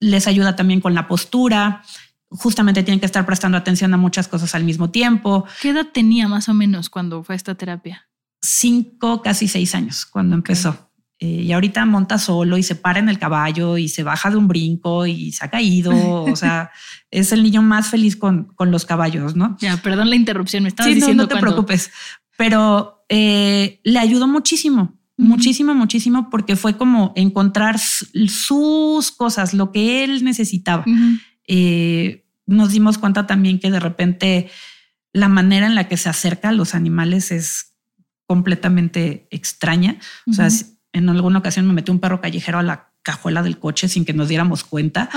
les 0.00 0.26
ayuda 0.26 0.56
también 0.56 0.80
con 0.80 0.94
la 0.94 1.08
postura. 1.08 1.82
Justamente 2.28 2.82
tienen 2.82 3.00
que 3.00 3.06
estar 3.06 3.26
prestando 3.26 3.58
atención 3.58 3.92
a 3.92 3.96
muchas 3.96 4.28
cosas 4.28 4.54
al 4.54 4.64
mismo 4.64 4.90
tiempo. 4.90 5.44
¿Qué 5.60 5.70
edad 5.70 5.88
tenía 5.92 6.28
más 6.28 6.48
o 6.48 6.54
menos 6.54 6.88
cuando 6.88 7.22
fue 7.22 7.34
esta 7.34 7.54
terapia? 7.54 8.08
cinco, 8.44 9.22
casi 9.22 9.48
seis 9.48 9.74
años 9.74 10.04
cuando 10.04 10.36
empezó. 10.36 10.90
Eh, 11.24 11.40
y 11.42 11.52
ahorita 11.52 11.86
monta 11.86 12.18
solo 12.18 12.58
y 12.58 12.62
se 12.62 12.74
para 12.74 12.98
en 12.98 13.08
el 13.08 13.18
caballo 13.18 13.78
y 13.78 13.88
se 13.88 14.02
baja 14.02 14.30
de 14.30 14.36
un 14.36 14.46
brinco 14.46 15.06
y 15.06 15.32
se 15.32 15.42
ha 15.42 15.48
caído. 15.48 15.90
o 15.94 16.36
sea, 16.36 16.70
es 17.10 17.32
el 17.32 17.42
niño 17.42 17.62
más 17.62 17.88
feliz 17.88 18.14
con, 18.14 18.44
con 18.54 18.70
los 18.70 18.84
caballos, 18.84 19.34
¿no? 19.34 19.56
Ya, 19.58 19.78
perdón 19.78 20.10
la 20.10 20.16
interrupción, 20.16 20.64
me 20.64 20.68
estabas 20.68 20.94
diciendo. 20.94 21.22
No, 21.22 21.28
te 21.28 21.36
preocupes, 21.36 21.90
pero 22.36 23.06
eh, 23.08 23.80
le 23.84 23.98
ayudó 23.98 24.28
muchísimo, 24.28 24.98
muchísimo, 25.16 25.74
muchísimo, 25.74 26.28
porque 26.28 26.56
fue 26.56 26.76
como 26.76 27.14
encontrar 27.16 27.78
sus 27.78 29.10
cosas, 29.10 29.54
lo 29.54 29.72
que 29.72 30.04
él 30.04 30.24
necesitaba. 30.24 30.84
Eh, 31.48 32.26
nos 32.46 32.72
dimos 32.72 32.98
cuenta 32.98 33.26
también 33.26 33.58
que 33.60 33.70
de 33.70 33.80
repente 33.80 34.50
la 35.14 35.28
manera 35.28 35.66
en 35.66 35.74
la 35.74 35.88
que 35.88 35.96
se 35.96 36.10
acerca 36.10 36.50
a 36.50 36.52
los 36.52 36.74
animales 36.74 37.30
es 37.30 37.72
completamente 38.26 39.26
extraña. 39.30 39.96
O 40.26 40.34
sea, 40.34 40.48
en 40.94 41.08
alguna 41.08 41.40
ocasión 41.40 41.66
me 41.66 41.74
metió 41.74 41.92
un 41.92 42.00
perro 42.00 42.20
callejero 42.20 42.58
a 42.58 42.62
la 42.62 42.90
cajuela 43.02 43.42
del 43.42 43.58
coche 43.58 43.88
sin 43.88 44.06
que 44.06 44.14
nos 44.14 44.28
diéramos 44.28 44.64
cuenta, 44.64 45.10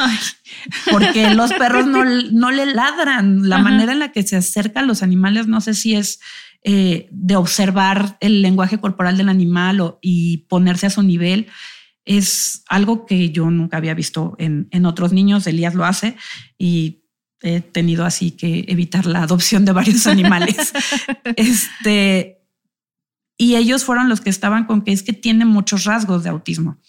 porque 0.92 1.34
los 1.34 1.54
perros 1.54 1.86
no, 1.88 2.04
no, 2.32 2.52
le 2.52 2.66
ladran. 2.66 3.48
La 3.48 3.60
manera 3.60 3.94
en 3.94 4.00
la 4.00 4.12
que 4.12 4.24
se 4.24 4.36
acercan 4.36 4.88
los 4.88 5.04
animales, 5.04 5.48
no 5.48 5.62
sé 5.62 5.74
si 5.74 5.96
es 5.96 6.20
eh, 6.64 7.08
de 7.12 7.36
observar 7.38 8.18
el 8.20 8.42
lenguaje 8.42 8.80
corporal 8.80 9.16
del 9.16 9.30
animal 9.30 9.80
o, 9.80 10.00
y 10.02 10.40
ponerse 10.50 10.88
a 10.88 10.90
su 10.90 11.04
nivel. 11.04 11.48
Es 12.04 12.64
algo 12.68 13.06
que 13.06 13.30
yo 13.30 13.50
nunca 13.50 13.78
había 13.78 13.94
visto 13.94 14.36
en, 14.38 14.68
en 14.72 14.86
otros 14.86 15.14
niños. 15.14 15.48
Elías 15.48 15.76
lo 15.76 15.86
hace 15.86 16.18
y 16.58 17.04
he 17.42 17.62
tenido 17.62 18.04
así 18.04 18.32
que 18.32 18.66
evitar 18.68 19.06
la 19.06 19.24
adopción 19.24 19.64
de 19.64 19.72
varios 19.72 20.08
animales. 20.08 20.74
este, 21.36 22.37
y 23.38 23.56
ellos 23.56 23.84
fueron 23.84 24.10
los 24.10 24.22
que 24.22 24.30
estaban 24.30 24.66
con 24.66 24.82
que 24.82 24.92
es 24.92 25.04
que 25.04 25.14
tiene 25.14 25.46
muchos 25.46 25.86
rasgos 25.86 26.24
de 26.24 26.30
autismo. 26.30 26.80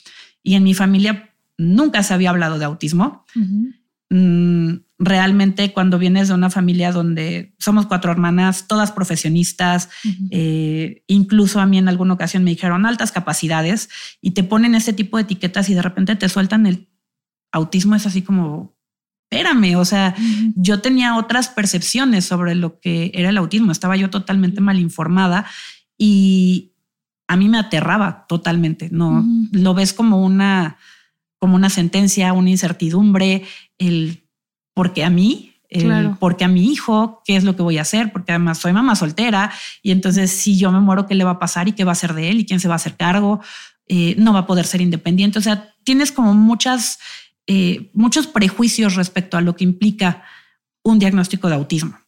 Y 0.42 0.54
en 0.54 0.64
mi 0.64 0.74
familia 0.74 1.34
nunca 1.58 2.02
se 2.02 2.14
había 2.14 2.30
hablado 2.30 2.58
de 2.58 2.64
autismo. 2.64 3.26
Mm, 4.10 4.76
realmente 4.98 5.72
cuando 5.72 5.98
vienes 5.98 6.28
de 6.28 6.34
una 6.34 6.48
familia 6.50 6.92
donde 6.92 7.54
somos 7.58 7.86
cuatro 7.86 8.10
hermanas, 8.10 8.66
todas 8.66 8.90
profesionistas, 8.90 9.90
eh, 10.30 11.02
incluso 11.06 11.60
a 11.60 11.66
mí 11.66 11.78
en 11.78 11.88
alguna 11.88 12.14
ocasión 12.14 12.42
me 12.42 12.50
dijeron 12.50 12.86
altas 12.86 13.12
capacidades 13.12 13.90
y 14.20 14.32
te 14.32 14.42
ponen 14.42 14.74
ese 14.74 14.92
tipo 14.92 15.18
de 15.18 15.24
etiquetas 15.24 15.68
y 15.68 15.74
de 15.74 15.82
repente 15.82 16.16
te 16.16 16.28
sueltan 16.28 16.66
el 16.66 16.88
autismo, 17.52 17.94
es 17.94 18.06
así 18.06 18.22
como, 18.22 18.76
espérame, 19.30 19.76
o 19.76 19.84
sea, 19.84 20.14
yo 20.56 20.80
tenía 20.80 21.16
otras 21.16 21.48
percepciones 21.48 22.24
sobre 22.24 22.54
lo 22.54 22.80
que 22.80 23.12
era 23.14 23.28
el 23.28 23.38
autismo, 23.38 23.72
estaba 23.72 23.96
yo 23.96 24.10
totalmente 24.10 24.60
mal 24.60 24.78
informada 24.78 25.46
y 25.98 26.72
a 27.26 27.36
mí 27.36 27.48
me 27.48 27.58
aterraba 27.58 28.26
totalmente. 28.26 28.88
No 28.90 29.24
lo 29.52 29.74
ves 29.74 29.92
como 29.92 30.24
una, 30.24 30.78
como 31.38 31.56
una 31.56 31.68
sentencia, 31.68 32.32
una 32.32 32.50
incertidumbre, 32.50 33.44
el 33.76 34.24
porque 34.74 35.04
a 35.04 35.10
mí, 35.10 35.54
el 35.68 36.16
porque 36.18 36.44
a 36.44 36.48
mi 36.48 36.72
hijo, 36.72 37.22
qué 37.26 37.36
es 37.36 37.44
lo 37.44 37.54
que 37.56 37.62
voy 37.62 37.76
a 37.76 37.82
hacer, 37.82 38.12
porque 38.12 38.32
además 38.32 38.58
soy 38.58 38.72
mamá 38.72 38.96
soltera 38.96 39.52
y 39.82 39.90
entonces 39.90 40.30
si 40.30 40.56
yo 40.56 40.72
me 40.72 40.80
muero, 40.80 41.06
qué 41.06 41.14
le 41.14 41.24
va 41.24 41.32
a 41.32 41.38
pasar 41.38 41.68
y 41.68 41.72
qué 41.72 41.84
va 41.84 41.90
a 41.90 41.92
hacer 41.92 42.14
de 42.14 42.30
él 42.30 42.40
y 42.40 42.46
quién 42.46 42.60
se 42.60 42.68
va 42.68 42.74
a 42.74 42.76
hacer 42.76 42.96
cargo, 42.96 43.40
eh, 43.86 44.14
no 44.18 44.32
va 44.32 44.40
a 44.40 44.46
poder 44.46 44.66
ser 44.66 44.80
independiente. 44.80 45.38
O 45.38 45.42
sea, 45.42 45.74
tienes 45.84 46.12
como 46.12 46.32
muchas, 46.32 46.98
eh, 47.46 47.90
muchos 47.92 48.26
prejuicios 48.26 48.94
respecto 48.94 49.36
a 49.36 49.42
lo 49.42 49.56
que 49.56 49.64
implica 49.64 50.22
un 50.82 50.98
diagnóstico 50.98 51.48
de 51.48 51.56
autismo. 51.56 51.98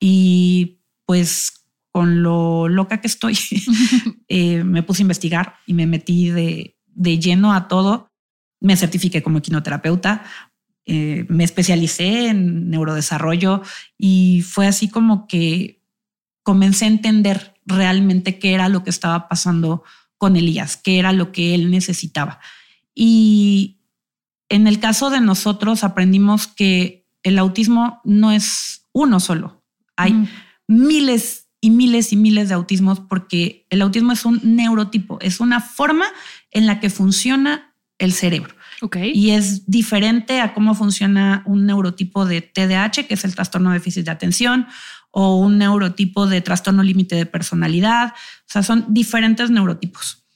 Y 0.00 0.80
pues 1.04 1.65
con 1.96 2.22
lo 2.22 2.68
loca 2.68 3.00
que 3.00 3.06
estoy, 3.06 3.38
eh, 4.28 4.62
me 4.64 4.82
puse 4.82 5.00
a 5.00 5.04
investigar 5.04 5.54
y 5.64 5.72
me 5.72 5.86
metí 5.86 6.28
de, 6.28 6.76
lleno 6.94 7.54
a 7.54 7.68
todo. 7.68 8.12
Me 8.60 8.76
certifiqué 8.76 9.22
como 9.22 9.38
equinoterapeuta, 9.38 10.22
eh, 10.84 11.24
me 11.30 11.42
especialicé 11.42 12.28
en 12.28 12.68
neurodesarrollo 12.68 13.62
y 13.96 14.42
fue 14.42 14.66
así 14.66 14.90
como 14.90 15.26
que 15.26 15.80
comencé 16.42 16.84
a 16.84 16.88
entender 16.88 17.54
realmente 17.64 18.38
qué 18.38 18.52
era 18.52 18.68
lo 18.68 18.84
que 18.84 18.90
estaba 18.90 19.26
pasando 19.26 19.82
con 20.18 20.36
Elías, 20.36 20.76
qué 20.76 20.98
era 20.98 21.14
lo 21.14 21.32
que 21.32 21.54
él 21.54 21.70
necesitaba. 21.70 22.40
Y 22.94 23.80
en 24.50 24.66
el 24.66 24.80
caso 24.80 25.08
de 25.08 25.22
nosotros 25.22 25.82
aprendimos 25.82 26.46
que 26.46 27.08
el 27.22 27.38
autismo 27.38 28.02
no 28.04 28.32
es 28.32 28.82
uno 28.92 29.18
solo, 29.18 29.64
hay 29.96 30.28
miles 30.68 31.45
y 31.60 31.70
miles 31.70 32.12
y 32.12 32.16
miles 32.16 32.48
de 32.48 32.54
autismos 32.54 33.00
porque 33.00 33.66
el 33.70 33.82
autismo 33.82 34.12
es 34.12 34.24
un 34.24 34.40
neurotipo, 34.42 35.18
es 35.20 35.40
una 35.40 35.60
forma 35.60 36.06
en 36.50 36.66
la 36.66 36.80
que 36.80 36.90
funciona 36.90 37.74
el 37.98 38.12
cerebro. 38.12 38.54
Okay. 38.82 39.12
Y 39.14 39.30
es 39.30 39.70
diferente 39.70 40.40
a 40.40 40.52
cómo 40.52 40.74
funciona 40.74 41.42
un 41.46 41.64
neurotipo 41.64 42.26
de 42.26 42.42
TDAH, 42.42 43.06
que 43.06 43.14
es 43.14 43.24
el 43.24 43.34
trastorno 43.34 43.70
de 43.70 43.78
déficit 43.78 44.04
de 44.04 44.10
atención, 44.10 44.66
o 45.10 45.38
un 45.38 45.56
neurotipo 45.56 46.26
de 46.26 46.42
trastorno 46.42 46.82
límite 46.82 47.16
de 47.16 47.24
personalidad. 47.24 48.12
O 48.12 48.48
sea, 48.48 48.62
son 48.62 48.84
diferentes 48.88 49.50
neurotipos. 49.50 50.26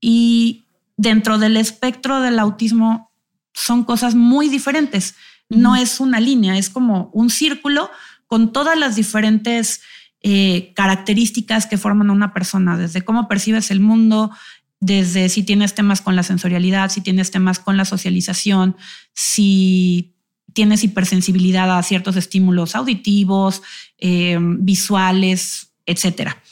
Y 0.00 0.64
dentro 0.96 1.38
del 1.38 1.56
espectro 1.56 2.20
del 2.20 2.40
autismo 2.40 3.12
son 3.52 3.84
cosas 3.84 4.16
muy 4.16 4.48
diferentes. 4.48 5.14
No 5.48 5.76
es 5.76 6.00
una 6.00 6.18
línea, 6.18 6.58
es 6.58 6.68
como 6.68 7.10
un 7.12 7.30
círculo 7.30 7.90
con 8.26 8.52
todas 8.52 8.76
las 8.76 8.96
diferentes 8.96 9.82
eh, 10.26 10.72
características 10.74 11.66
que 11.66 11.76
forman 11.76 12.08
a 12.08 12.14
una 12.14 12.32
persona, 12.32 12.78
desde 12.78 13.02
cómo 13.02 13.28
percibes 13.28 13.70
el 13.70 13.80
mundo, 13.80 14.30
desde 14.80 15.28
si 15.28 15.42
tienes 15.42 15.74
temas 15.74 16.00
con 16.00 16.16
la 16.16 16.22
sensorialidad, 16.22 16.90
si 16.90 17.02
tienes 17.02 17.30
temas 17.30 17.58
con 17.58 17.76
la 17.76 17.84
socialización, 17.84 18.74
si 19.12 20.14
tienes 20.54 20.82
hipersensibilidad 20.82 21.76
a 21.76 21.82
ciertos 21.82 22.16
estímulos 22.16 22.74
auditivos, 22.74 23.60
eh, 23.98 24.38
visuales, 24.40 25.74
etcétera. 25.84 26.42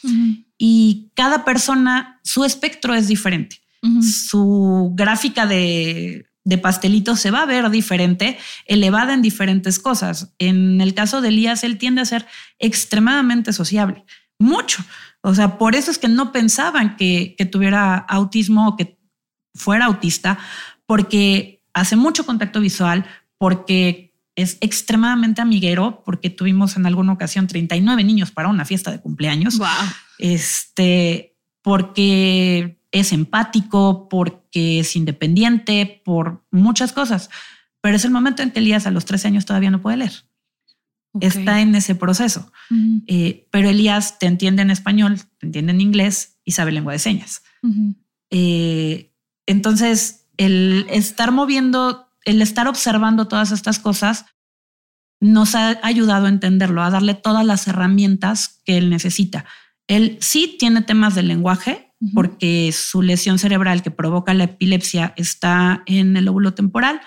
Y 0.58 1.10
cada 1.14 1.46
persona, 1.46 2.20
su 2.22 2.44
espectro 2.44 2.94
es 2.94 3.08
diferente. 3.08 3.62
Su 4.02 4.92
gráfica 4.94 5.46
de 5.46 6.26
de 6.44 6.58
pastelito 6.58 7.16
se 7.16 7.30
va 7.30 7.42
a 7.42 7.46
ver 7.46 7.70
diferente, 7.70 8.38
elevada 8.66 9.14
en 9.14 9.22
diferentes 9.22 9.78
cosas. 9.78 10.34
En 10.38 10.80
el 10.80 10.94
caso 10.94 11.20
de 11.20 11.28
Elías, 11.28 11.64
él 11.64 11.78
tiende 11.78 12.00
a 12.00 12.06
ser 12.06 12.26
extremadamente 12.58 13.52
sociable, 13.52 14.04
mucho. 14.38 14.84
O 15.20 15.34
sea, 15.34 15.56
por 15.56 15.76
eso 15.76 15.90
es 15.90 15.98
que 15.98 16.08
no 16.08 16.32
pensaban 16.32 16.96
que, 16.96 17.36
tuviera 17.50 17.96
autismo 17.96 18.68
o 18.68 18.76
que 18.76 18.98
fuera 19.54 19.86
autista, 19.86 20.38
porque 20.86 21.62
hace 21.74 21.96
mucho 21.96 22.26
contacto 22.26 22.60
visual, 22.60 23.06
porque 23.38 24.14
es 24.34 24.58
extremadamente 24.60 25.42
amiguero, 25.42 26.02
porque 26.04 26.30
tuvimos 26.30 26.76
en 26.76 26.86
alguna 26.86 27.12
ocasión 27.12 27.46
39 27.46 28.02
niños 28.02 28.30
para 28.30 28.48
una 28.48 28.64
fiesta 28.64 28.90
de 28.90 29.00
cumpleaños. 29.00 29.58
Wow. 29.58 29.68
Este, 30.18 31.36
porque 31.62 32.81
es 32.92 33.12
empático, 33.12 34.08
porque 34.08 34.80
es 34.80 34.94
independiente, 34.94 36.02
por 36.04 36.44
muchas 36.50 36.92
cosas. 36.92 37.30
Pero 37.80 37.96
es 37.96 38.04
el 38.04 38.10
momento 38.12 38.42
en 38.42 38.52
que 38.52 38.60
Elías 38.60 38.86
a 38.86 38.90
los 38.90 39.04
13 39.06 39.28
años 39.28 39.46
todavía 39.46 39.70
no 39.70 39.82
puede 39.82 39.96
leer. 39.96 40.12
Está 41.20 41.60
en 41.60 41.74
ese 41.74 41.94
proceso. 41.94 42.52
Eh, 43.06 43.48
pero 43.50 43.68
Elías 43.68 44.18
te 44.18 44.26
entiende 44.26 44.62
en 44.62 44.70
español, 44.70 45.20
te 45.38 45.46
entiende 45.46 45.72
en 45.72 45.80
inglés 45.80 46.38
y 46.44 46.52
sabe 46.52 46.72
lengua 46.72 46.92
de 46.92 46.98
señas. 46.98 47.42
Eh, 48.30 49.12
entonces, 49.46 50.26
el 50.36 50.86
estar 50.88 51.32
moviendo, 51.32 52.08
el 52.24 52.40
estar 52.40 52.68
observando 52.68 53.28
todas 53.28 53.52
estas 53.52 53.78
cosas 53.78 54.26
nos 55.20 55.54
ha 55.54 55.78
ayudado 55.82 56.26
a 56.26 56.30
entenderlo, 56.30 56.82
a 56.82 56.90
darle 56.90 57.14
todas 57.14 57.44
las 57.44 57.68
herramientas 57.68 58.60
que 58.64 58.76
él 58.76 58.90
necesita. 58.90 59.44
Él 59.86 60.18
sí 60.20 60.56
tiene 60.58 60.82
temas 60.82 61.14
del 61.14 61.28
lenguaje, 61.28 61.91
porque 62.14 62.72
su 62.72 63.02
lesión 63.02 63.38
cerebral 63.38 63.82
que 63.82 63.90
provoca 63.90 64.34
la 64.34 64.44
epilepsia 64.44 65.14
está 65.16 65.82
en 65.86 66.16
el 66.16 66.24
lóbulo 66.24 66.54
temporal 66.54 67.00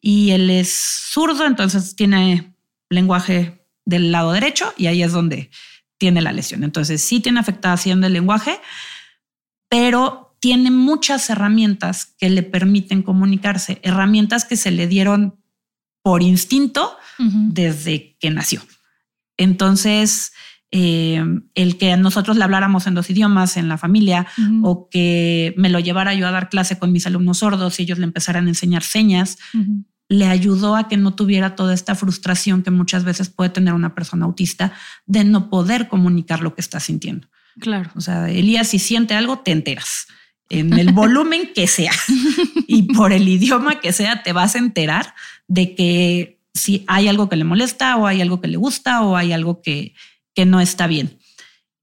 y 0.00 0.30
él 0.30 0.50
es 0.50 0.72
zurdo, 1.10 1.46
entonces 1.46 1.96
tiene 1.96 2.54
lenguaje 2.90 3.66
del 3.84 4.12
lado 4.12 4.32
derecho 4.32 4.72
y 4.76 4.86
ahí 4.86 5.02
es 5.02 5.12
donde 5.12 5.50
tiene 5.98 6.20
la 6.20 6.32
lesión. 6.32 6.64
Entonces 6.64 7.02
sí 7.02 7.20
tiene 7.20 7.40
afectación 7.40 8.00
del 8.00 8.12
lenguaje, 8.12 8.60
pero 9.68 10.36
tiene 10.40 10.70
muchas 10.70 11.30
herramientas 11.30 12.14
que 12.18 12.28
le 12.28 12.42
permiten 12.42 13.02
comunicarse, 13.02 13.80
herramientas 13.82 14.44
que 14.44 14.56
se 14.56 14.70
le 14.70 14.86
dieron 14.86 15.40
por 16.02 16.22
instinto 16.22 16.98
desde 17.18 18.16
que 18.18 18.28
nació. 18.28 18.60
Entonces, 19.38 20.32
eh, 20.76 21.24
el 21.54 21.78
que 21.78 21.96
nosotros 21.96 22.36
le 22.36 22.42
habláramos 22.42 22.88
en 22.88 22.94
dos 22.94 23.08
idiomas 23.08 23.56
en 23.56 23.68
la 23.68 23.78
familia 23.78 24.26
o 24.64 24.88
que 24.90 25.54
me 25.56 25.68
lo 25.68 25.78
llevara 25.78 26.14
yo 26.14 26.26
a 26.26 26.32
dar 26.32 26.48
clase 26.48 26.80
con 26.80 26.90
mis 26.90 27.06
alumnos 27.06 27.38
sordos 27.38 27.78
y 27.78 27.84
ellos 27.84 28.00
le 28.00 28.06
empezaran 28.06 28.46
a 28.46 28.48
enseñar 28.48 28.82
señas, 28.82 29.38
le 30.08 30.26
ayudó 30.26 30.74
a 30.74 30.88
que 30.88 30.96
no 30.96 31.14
tuviera 31.14 31.54
toda 31.54 31.74
esta 31.74 31.94
frustración 31.94 32.64
que 32.64 32.72
muchas 32.72 33.04
veces 33.04 33.28
puede 33.28 33.50
tener 33.50 33.72
una 33.72 33.94
persona 33.94 34.24
autista 34.24 34.72
de 35.06 35.22
no 35.22 35.48
poder 35.48 35.86
comunicar 35.86 36.40
lo 36.40 36.56
que 36.56 36.60
está 36.60 36.80
sintiendo. 36.80 37.28
Claro. 37.60 37.92
O 37.94 38.00
sea, 38.00 38.28
Elías, 38.28 38.66
si 38.66 38.80
siente 38.80 39.14
algo, 39.14 39.38
te 39.38 39.52
enteras 39.52 40.08
en 40.50 40.72
el 40.72 40.90
volumen 40.92 41.52
que 41.54 41.68
sea 41.68 41.92
y 42.66 42.92
por 42.94 43.12
el 43.12 43.28
idioma 43.28 43.78
que 43.78 43.92
sea, 43.92 44.24
te 44.24 44.32
vas 44.32 44.56
a 44.56 44.58
enterar 44.58 45.14
de 45.46 45.76
que 45.76 46.40
si 46.52 46.84
hay 46.88 47.06
algo 47.06 47.28
que 47.28 47.36
le 47.36 47.44
molesta 47.44 47.96
o 47.96 48.08
hay 48.08 48.20
algo 48.20 48.40
que 48.40 48.48
le 48.48 48.56
gusta 48.56 49.02
o 49.02 49.16
hay 49.16 49.32
algo 49.32 49.62
que, 49.62 49.94
que 50.34 50.46
no 50.46 50.60
está 50.60 50.86
bien. 50.86 51.18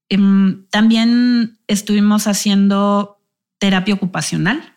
Em, 0.08 0.66
también 0.68 1.58
estuvimos 1.66 2.26
haciendo 2.26 3.18
terapia 3.58 3.94
ocupacional 3.94 4.76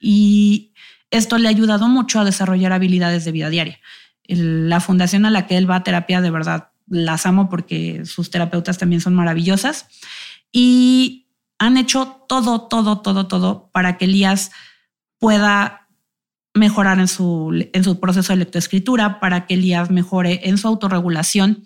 y 0.00 0.72
esto 1.10 1.36
le 1.36 1.48
ha 1.48 1.50
ayudado 1.50 1.88
mucho 1.88 2.20
a 2.20 2.24
desarrollar 2.24 2.72
habilidades 2.72 3.24
de 3.24 3.32
vida 3.32 3.50
diaria. 3.50 3.78
la 4.28 4.80
fundación 4.80 5.26
a 5.26 5.30
la 5.30 5.46
que 5.46 5.56
él 5.56 5.68
va 5.68 5.76
a 5.76 5.82
terapia, 5.82 6.20
de 6.20 6.30
verdad, 6.30 6.68
las 6.86 7.26
amo 7.26 7.48
porque 7.48 8.06
sus 8.06 8.30
terapeutas 8.30 8.78
también 8.78 9.00
son 9.00 9.14
maravillosas 9.14 9.88
y 10.52 11.26
han 11.58 11.76
hecho 11.76 12.24
todo, 12.28 12.68
todo, 12.68 13.00
todo, 13.00 13.26
todo 13.26 13.70
para 13.72 13.98
que 13.98 14.04
Elías 14.04 14.52
pueda 15.18 15.88
mejorar 16.54 16.98
en 16.98 17.08
su, 17.08 17.68
en 17.72 17.84
su 17.84 17.98
proceso 17.98 18.32
de 18.32 18.38
lectoescritura, 18.38 19.20
para 19.20 19.46
que 19.46 19.54
Elías 19.54 19.90
mejore 19.90 20.48
en 20.48 20.58
su 20.58 20.68
autorregulación 20.68 21.64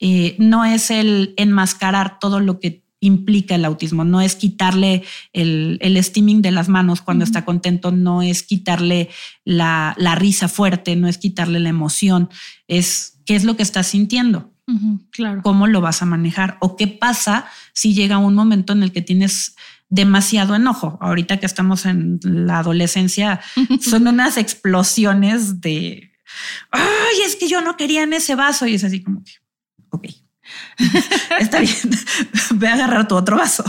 eh, 0.00 0.36
no 0.38 0.64
es 0.64 0.90
el 0.90 1.34
enmascarar 1.36 2.18
todo 2.18 2.40
lo 2.40 2.60
que 2.60 2.84
implica 3.00 3.54
el 3.54 3.64
autismo, 3.64 4.04
no 4.04 4.20
es 4.20 4.34
quitarle 4.34 5.04
el, 5.32 5.78
el 5.80 6.02
steaming 6.02 6.42
de 6.42 6.50
las 6.50 6.68
manos 6.68 7.00
cuando 7.00 7.24
está 7.24 7.44
contento, 7.44 7.92
no 7.92 8.22
es 8.22 8.42
quitarle 8.42 9.08
la, 9.44 9.94
risa 10.16 10.48
fuerte, 10.48 10.96
no 10.96 11.08
es 11.08 11.18
quitarle 11.18 11.60
la 11.60 11.68
emoción, 11.68 12.28
es 12.66 13.20
qué 13.24 13.36
es 13.36 13.44
lo 13.44 13.56
que 13.56 13.62
estás 13.62 13.88
sintiendo. 13.88 14.52
claro. 15.10 15.42
¿Cómo 15.42 15.66
lo 15.66 15.80
vas 15.80 16.02
a 16.02 16.06
manejar? 16.06 16.56
¿O 16.60 16.76
qué 16.76 16.88
pasa 16.88 17.46
si 17.72 17.94
llega 17.94 18.18
un 18.18 18.34
momento 18.34 18.72
en 18.72 18.82
el 18.82 18.92
que 18.92 19.02
tienes 19.02 19.54
demasiado 19.88 20.56
enojo? 20.56 20.98
Ahorita 21.00 21.38
que 21.38 21.46
estamos 21.46 21.86
en 21.86 22.18
la 22.22 22.58
adolescencia, 22.58 23.40
son 23.80 24.08
unas 24.08 24.36
explosiones 24.36 25.60
de, 25.60 26.12
ay, 26.72 27.22
es 27.24 27.36
que 27.36 27.48
yo 27.48 27.60
no 27.60 27.76
quería 27.76 28.02
en 28.02 28.12
ese 28.12 28.34
vaso 28.34 28.66
y 28.66 28.74
es 28.74 28.82
así 28.82 29.02
como 29.02 29.22
que, 29.22 29.32
ok, 29.90 30.08
está 31.40 31.60
bien, 31.60 31.76
ve 32.54 32.68
a 32.68 32.74
agarrar 32.74 33.08
tu 33.08 33.16
otro 33.16 33.36
vaso. 33.36 33.64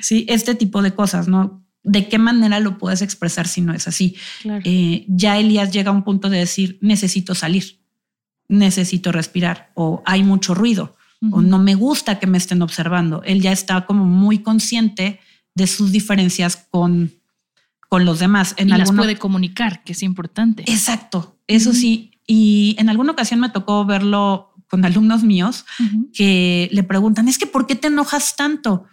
Sí, 0.00 0.26
este 0.28 0.54
tipo 0.54 0.82
de 0.82 0.94
cosas, 0.94 1.28
¿no? 1.28 1.64
¿De 1.82 2.08
qué 2.08 2.18
manera 2.18 2.60
lo 2.60 2.78
puedes 2.78 3.02
expresar 3.02 3.46
si 3.46 3.60
no 3.60 3.74
es 3.74 3.86
así? 3.86 4.16
Eh, 4.64 5.04
ya 5.08 5.38
Elías 5.38 5.70
llega 5.70 5.90
a 5.90 5.94
un 5.94 6.02
punto 6.02 6.30
de 6.30 6.38
decir, 6.38 6.78
necesito 6.80 7.34
salir, 7.34 7.80
necesito 8.48 9.12
respirar, 9.12 9.70
o 9.74 10.02
hay 10.06 10.22
mucho 10.22 10.54
ruido, 10.54 10.96
o 11.30 11.40
no 11.40 11.58
me 11.58 11.74
gusta 11.74 12.18
que 12.18 12.26
me 12.26 12.36
estén 12.36 12.60
observando. 12.60 13.22
Él 13.22 13.40
ya 13.40 13.52
está 13.52 13.86
como 13.86 14.04
muy 14.04 14.38
consciente 14.38 15.20
de 15.54 15.66
sus 15.66 15.90
diferencias 15.90 16.56
con, 16.70 17.12
con 17.88 18.04
los 18.04 18.18
demás. 18.18 18.54
En 18.58 18.68
y 18.68 18.72
las 18.72 18.92
puede 18.92 19.16
comunicar, 19.16 19.84
que 19.84 19.92
es 19.92 20.02
importante. 20.02 20.64
Exacto, 20.66 21.38
eso 21.46 21.72
sí. 21.72 22.10
Y 22.26 22.76
en 22.78 22.88
alguna 22.88 23.12
ocasión 23.12 23.40
me 23.40 23.50
tocó 23.50 23.84
verlo 23.84 24.53
con 24.74 24.84
alumnos 24.84 25.22
míos 25.22 25.64
que 26.12 26.68
le 26.72 26.82
preguntan, 26.82 27.28
es 27.28 27.38
que 27.38 27.46
¿por 27.46 27.64
qué 27.68 27.76
te 27.76 27.86
enojas 27.86 28.34
tanto? 28.34 28.86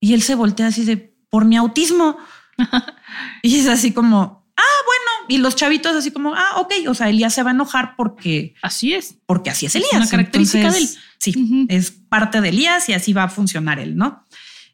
Y 0.00 0.14
él 0.14 0.22
se 0.22 0.34
voltea 0.34 0.68
así 0.68 0.86
de, 0.86 1.14
por 1.28 1.44
mi 1.44 1.58
autismo. 1.58 2.16
y 3.42 3.56
es 3.56 3.66
así 3.66 3.92
como, 3.92 4.46
ah, 4.56 4.78
bueno, 4.86 5.26
y 5.28 5.36
los 5.36 5.54
chavitos 5.54 5.94
así 5.94 6.10
como, 6.10 6.34
ah, 6.34 6.52
ok, 6.56 6.72
o 6.88 6.94
sea, 6.94 7.10
Elías 7.10 7.34
se 7.34 7.42
va 7.42 7.50
a 7.50 7.52
enojar 7.52 7.94
porque... 7.94 8.54
Así 8.62 8.94
es. 8.94 9.18
Porque 9.26 9.50
así 9.50 9.66
es 9.66 9.74
Elías. 9.74 9.92
una 9.92 10.08
característica 10.08 10.70
de 10.70 10.78
él. 10.78 10.88
Sí, 11.18 11.66
es 11.68 11.90
parte 11.90 12.40
de 12.40 12.48
Elías 12.48 12.88
y 12.88 12.94
así 12.94 13.12
va 13.12 13.24
a 13.24 13.28
funcionar 13.28 13.78
él, 13.78 13.98
¿no? 13.98 14.24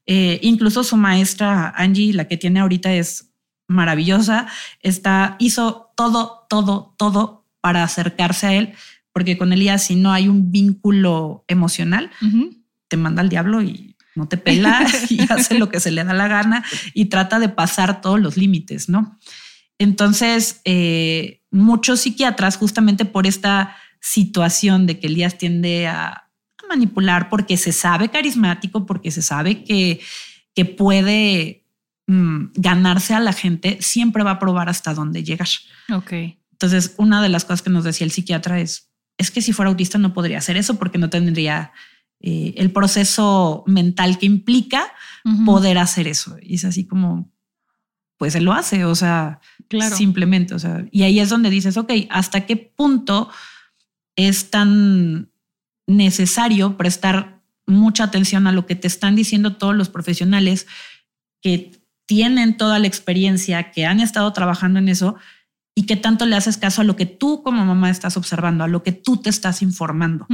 Eh, 0.06 0.38
incluso 0.42 0.84
su 0.84 0.96
maestra 0.96 1.74
Angie, 1.76 2.12
la 2.12 2.28
que 2.28 2.36
tiene 2.36 2.60
ahorita 2.60 2.94
es 2.94 3.32
maravillosa, 3.66 4.46
está, 4.82 5.34
hizo 5.40 5.90
todo, 5.96 6.46
todo, 6.48 6.94
todo 6.96 7.44
para 7.60 7.82
acercarse 7.82 8.46
a 8.46 8.52
él 8.52 8.74
porque 9.14 9.38
con 9.38 9.52
Elías 9.52 9.84
si 9.84 9.94
no 9.94 10.12
hay 10.12 10.28
un 10.28 10.50
vínculo 10.50 11.44
emocional, 11.46 12.10
te 12.88 12.96
manda 12.96 13.22
al 13.22 13.28
diablo 13.28 13.62
y 13.62 13.96
no 14.16 14.28
te 14.28 14.36
pela 14.36 14.86
y 15.08 15.20
hace 15.32 15.56
lo 15.56 15.68
que 15.70 15.80
se 15.80 15.92
le 15.92 16.02
da 16.04 16.12
la 16.12 16.26
gana 16.26 16.64
y 16.92 17.06
trata 17.06 17.38
de 17.38 17.48
pasar 17.48 18.00
todos 18.00 18.20
los 18.20 18.36
límites, 18.36 18.88
¿no? 18.88 19.18
Entonces, 19.78 20.60
eh, 20.64 21.42
muchos 21.50 22.00
psiquiatras, 22.00 22.56
justamente 22.56 23.04
por 23.04 23.26
esta 23.26 23.76
situación 24.00 24.86
de 24.86 24.98
que 24.98 25.06
Elías 25.06 25.38
tiende 25.38 25.86
a, 25.86 26.20
manipular 26.66 27.28
porque 27.28 27.58
se 27.58 27.72
sabe 27.72 28.08
carismático, 28.08 28.86
porque 28.86 29.10
se 29.10 29.20
sabe 29.20 29.64
que, 29.64 30.00
que 30.54 30.64
puede 30.64 31.66
mm, 32.06 32.46
ganarse 32.54 33.12
a 33.12 33.20
la 33.20 33.34
gente, 33.34 33.76
siempre 33.82 34.24
va 34.24 34.32
a 34.32 34.38
probar 34.38 34.70
hasta 34.70 34.94
dónde 34.94 35.22
llegar. 35.22 35.48
Ok. 35.92 36.12
Entonces, 36.52 36.94
una 36.96 37.22
de 37.22 37.28
las 37.28 37.44
cosas 37.44 37.60
que 37.60 37.68
nos 37.68 37.84
decía 37.84 38.06
el 38.06 38.12
psiquiatra 38.12 38.60
es, 38.60 38.93
es 39.18 39.30
que 39.30 39.42
si 39.42 39.52
fuera 39.52 39.70
autista 39.70 39.98
no 39.98 40.12
podría 40.12 40.38
hacer 40.38 40.56
eso 40.56 40.76
porque 40.76 40.98
no 40.98 41.10
tendría 41.10 41.72
eh, 42.20 42.54
el 42.56 42.70
proceso 42.72 43.64
mental 43.66 44.18
que 44.18 44.26
implica 44.26 44.92
poder 45.46 45.78
hacer 45.78 46.06
eso. 46.06 46.36
Y 46.42 46.56
es 46.56 46.64
así 46.64 46.86
como, 46.86 47.30
pues 48.18 48.34
él 48.34 48.44
lo 48.44 48.52
hace, 48.52 48.84
o 48.84 48.94
sea, 48.94 49.40
claro. 49.68 49.96
simplemente, 49.96 50.54
o 50.54 50.58
sea, 50.58 50.86
y 50.90 51.02
ahí 51.02 51.20
es 51.20 51.28
donde 51.28 51.50
dices, 51.50 51.76
ok, 51.76 51.92
¿hasta 52.10 52.46
qué 52.46 52.56
punto 52.56 53.30
es 54.16 54.50
tan 54.50 55.30
necesario 55.86 56.76
prestar 56.76 57.42
mucha 57.66 58.04
atención 58.04 58.46
a 58.46 58.52
lo 58.52 58.66
que 58.66 58.74
te 58.74 58.86
están 58.86 59.16
diciendo 59.16 59.56
todos 59.56 59.74
los 59.74 59.88
profesionales 59.88 60.66
que 61.40 61.72
tienen 62.06 62.56
toda 62.56 62.78
la 62.78 62.86
experiencia, 62.86 63.70
que 63.70 63.86
han 63.86 64.00
estado 64.00 64.32
trabajando 64.32 64.78
en 64.78 64.88
eso 64.88 65.16
y 65.74 65.86
qué 65.86 65.96
tanto 65.96 66.26
le 66.26 66.36
haces 66.36 66.56
caso 66.56 66.82
a 66.82 66.84
lo 66.84 66.96
que 66.96 67.06
tú 67.06 67.42
como 67.42 67.64
mamá 67.64 67.90
estás 67.90 68.16
observando, 68.16 68.64
a 68.64 68.68
lo 68.68 68.82
que 68.82 68.92
tú 68.92 69.16
te 69.16 69.30
estás 69.30 69.60
informando. 69.62 70.26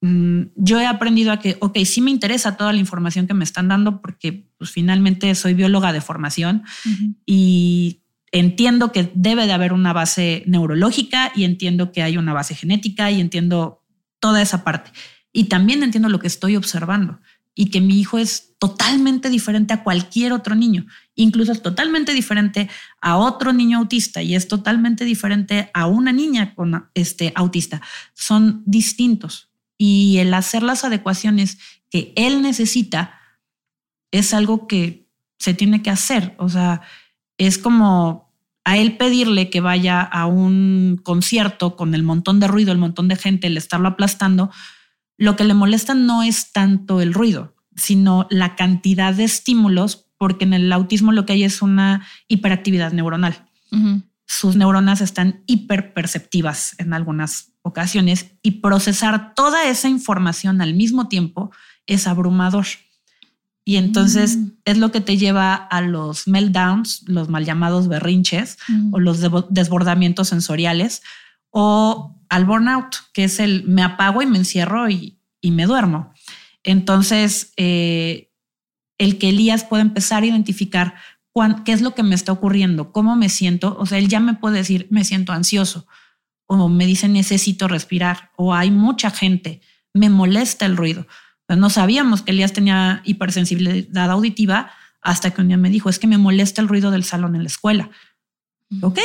Mm, 0.00 0.42
yo 0.54 0.80
he 0.80 0.86
aprendido 0.86 1.32
a 1.32 1.40
que, 1.40 1.56
ok, 1.60 1.78
sí 1.84 2.00
me 2.00 2.10
interesa 2.10 2.56
toda 2.56 2.72
la 2.72 2.78
información 2.78 3.26
que 3.26 3.34
me 3.34 3.44
están 3.44 3.68
dando 3.68 4.00
porque 4.00 4.48
pues, 4.58 4.70
finalmente 4.70 5.34
soy 5.34 5.54
bióloga 5.54 5.92
de 5.92 6.00
formación 6.00 6.62
y 7.26 8.02
entiendo 8.32 8.92
que 8.92 9.10
debe 9.14 9.46
de 9.46 9.52
haber 9.52 9.72
una 9.72 9.92
base 9.92 10.44
neurológica 10.46 11.32
y 11.34 11.44
entiendo 11.44 11.90
que 11.90 12.02
hay 12.02 12.16
una 12.16 12.32
base 12.32 12.54
genética 12.54 13.10
y 13.10 13.20
entiendo 13.20 13.84
toda 14.20 14.40
esa 14.40 14.62
parte. 14.62 14.92
Y 15.32 15.44
también 15.44 15.82
entiendo 15.82 16.08
lo 16.08 16.18
que 16.18 16.26
estoy 16.28 16.56
observando 16.56 17.20
y 17.60 17.66
que 17.66 17.82
mi 17.82 18.00
hijo 18.00 18.16
es 18.16 18.54
totalmente 18.58 19.28
diferente 19.28 19.74
a 19.74 19.82
cualquier 19.82 20.32
otro 20.32 20.54
niño. 20.54 20.86
Incluso 21.14 21.52
es 21.52 21.60
totalmente 21.60 22.14
diferente 22.14 22.70
a 23.02 23.18
otro 23.18 23.52
niño 23.52 23.76
autista 23.76 24.22
y 24.22 24.34
es 24.34 24.48
totalmente 24.48 25.04
diferente 25.04 25.70
a 25.74 25.86
una 25.86 26.10
niña 26.10 26.54
con 26.54 26.88
este 26.94 27.34
autista. 27.36 27.82
Son 28.14 28.62
distintos 28.64 29.50
y 29.76 30.16
el 30.20 30.32
hacer 30.32 30.62
las 30.62 30.84
adecuaciones 30.84 31.58
que 31.90 32.14
él 32.16 32.40
necesita 32.40 33.20
es 34.10 34.32
algo 34.32 34.66
que 34.66 35.06
se 35.38 35.52
tiene 35.52 35.82
que 35.82 35.90
hacer. 35.90 36.34
O 36.38 36.48
sea, 36.48 36.80
es 37.36 37.58
como 37.58 38.32
a 38.64 38.78
él 38.78 38.96
pedirle 38.96 39.50
que 39.50 39.60
vaya 39.60 40.00
a 40.00 40.24
un 40.24 40.98
concierto 41.02 41.76
con 41.76 41.94
el 41.94 42.04
montón 42.04 42.40
de 42.40 42.48
ruido, 42.48 42.72
el 42.72 42.78
montón 42.78 43.08
de 43.08 43.16
gente, 43.16 43.48
el 43.48 43.58
estarlo 43.58 43.88
aplastando, 43.88 44.50
lo 45.20 45.36
que 45.36 45.44
le 45.44 45.52
molesta 45.52 45.92
no 45.92 46.22
es 46.22 46.50
tanto 46.50 47.02
el 47.02 47.12
ruido, 47.12 47.54
sino 47.76 48.26
la 48.30 48.56
cantidad 48.56 49.12
de 49.12 49.24
estímulos, 49.24 50.06
porque 50.16 50.46
en 50.46 50.54
el 50.54 50.72
autismo 50.72 51.12
lo 51.12 51.26
que 51.26 51.34
hay 51.34 51.44
es 51.44 51.60
una 51.60 52.06
hiperactividad 52.26 52.92
neuronal. 52.92 53.46
Sus 54.26 54.56
neuronas 54.56 55.02
están 55.02 55.42
hiperperceptivas 55.46 56.74
en 56.78 56.94
algunas 56.94 57.52
ocasiones 57.60 58.30
y 58.42 58.62
procesar 58.62 59.34
toda 59.34 59.68
esa 59.68 59.90
información 59.90 60.62
al 60.62 60.72
mismo 60.72 61.06
tiempo 61.08 61.50
es 61.86 62.06
abrumador. 62.06 62.64
Y 63.62 63.76
entonces 63.76 64.38
es 64.64 64.78
lo 64.78 64.90
que 64.90 65.02
te 65.02 65.18
lleva 65.18 65.54
a 65.54 65.82
los 65.82 66.28
meltdowns, 66.28 67.04
los 67.06 67.28
mal 67.28 67.44
llamados 67.44 67.88
berrinches 67.88 68.56
o 68.90 68.98
los 68.98 69.20
desbordamientos 69.50 70.28
sensoriales 70.28 71.02
o 71.50 72.16
al 72.28 72.44
burnout, 72.44 72.96
que 73.12 73.24
es 73.24 73.40
el 73.40 73.64
me 73.64 73.82
apago 73.82 74.22
y 74.22 74.26
me 74.26 74.38
encierro 74.38 74.88
y, 74.88 75.16
me 75.42 75.66
duermo. 75.66 76.12
Entonces, 76.62 77.52
eh, 77.56 78.30
el 78.98 79.18
que 79.18 79.30
Elías 79.30 79.64
pueda 79.64 79.82
empezar 79.82 80.22
a 80.22 80.26
identificar 80.26 80.94
qué 81.64 81.72
es 81.72 81.80
lo 81.80 81.94
que 81.94 82.02
me 82.02 82.14
está 82.14 82.32
ocurriendo, 82.32 82.92
cómo 82.92 83.16
me 83.16 83.28
siento, 83.28 83.76
o 83.78 83.86
sea, 83.86 83.98
él 83.98 84.08
ya 84.08 84.20
me 84.20 84.34
puede 84.34 84.58
decir, 84.58 84.86
me 84.90 85.04
siento 85.04 85.32
ansioso, 85.32 85.86
o 86.46 86.68
me 86.68 86.86
dice, 86.86 87.08
necesito 87.08 87.68
respirar, 87.68 88.30
o 88.36 88.54
hay 88.54 88.70
mucha 88.70 89.10
gente, 89.10 89.60
me 89.94 90.10
molesta 90.10 90.66
el 90.66 90.76
ruido. 90.76 91.06
no 91.48 91.70
sabíamos 91.70 92.22
que 92.22 92.32
Elías 92.32 92.52
tenía 92.52 93.00
hipersensibilidad 93.04 94.10
auditiva 94.10 94.70
hasta 95.00 95.30
que 95.30 95.40
un 95.40 95.48
día 95.48 95.56
me 95.56 95.70
dijo, 95.70 95.88
es 95.88 95.98
que 95.98 96.06
me 96.06 96.18
molesta 96.18 96.60
el 96.60 96.68
ruido 96.68 96.90
del 96.90 97.04
salón 97.04 97.34
en 97.34 97.42
la 97.42 97.48
escuela. 97.48 97.90
Ok, 98.82 98.98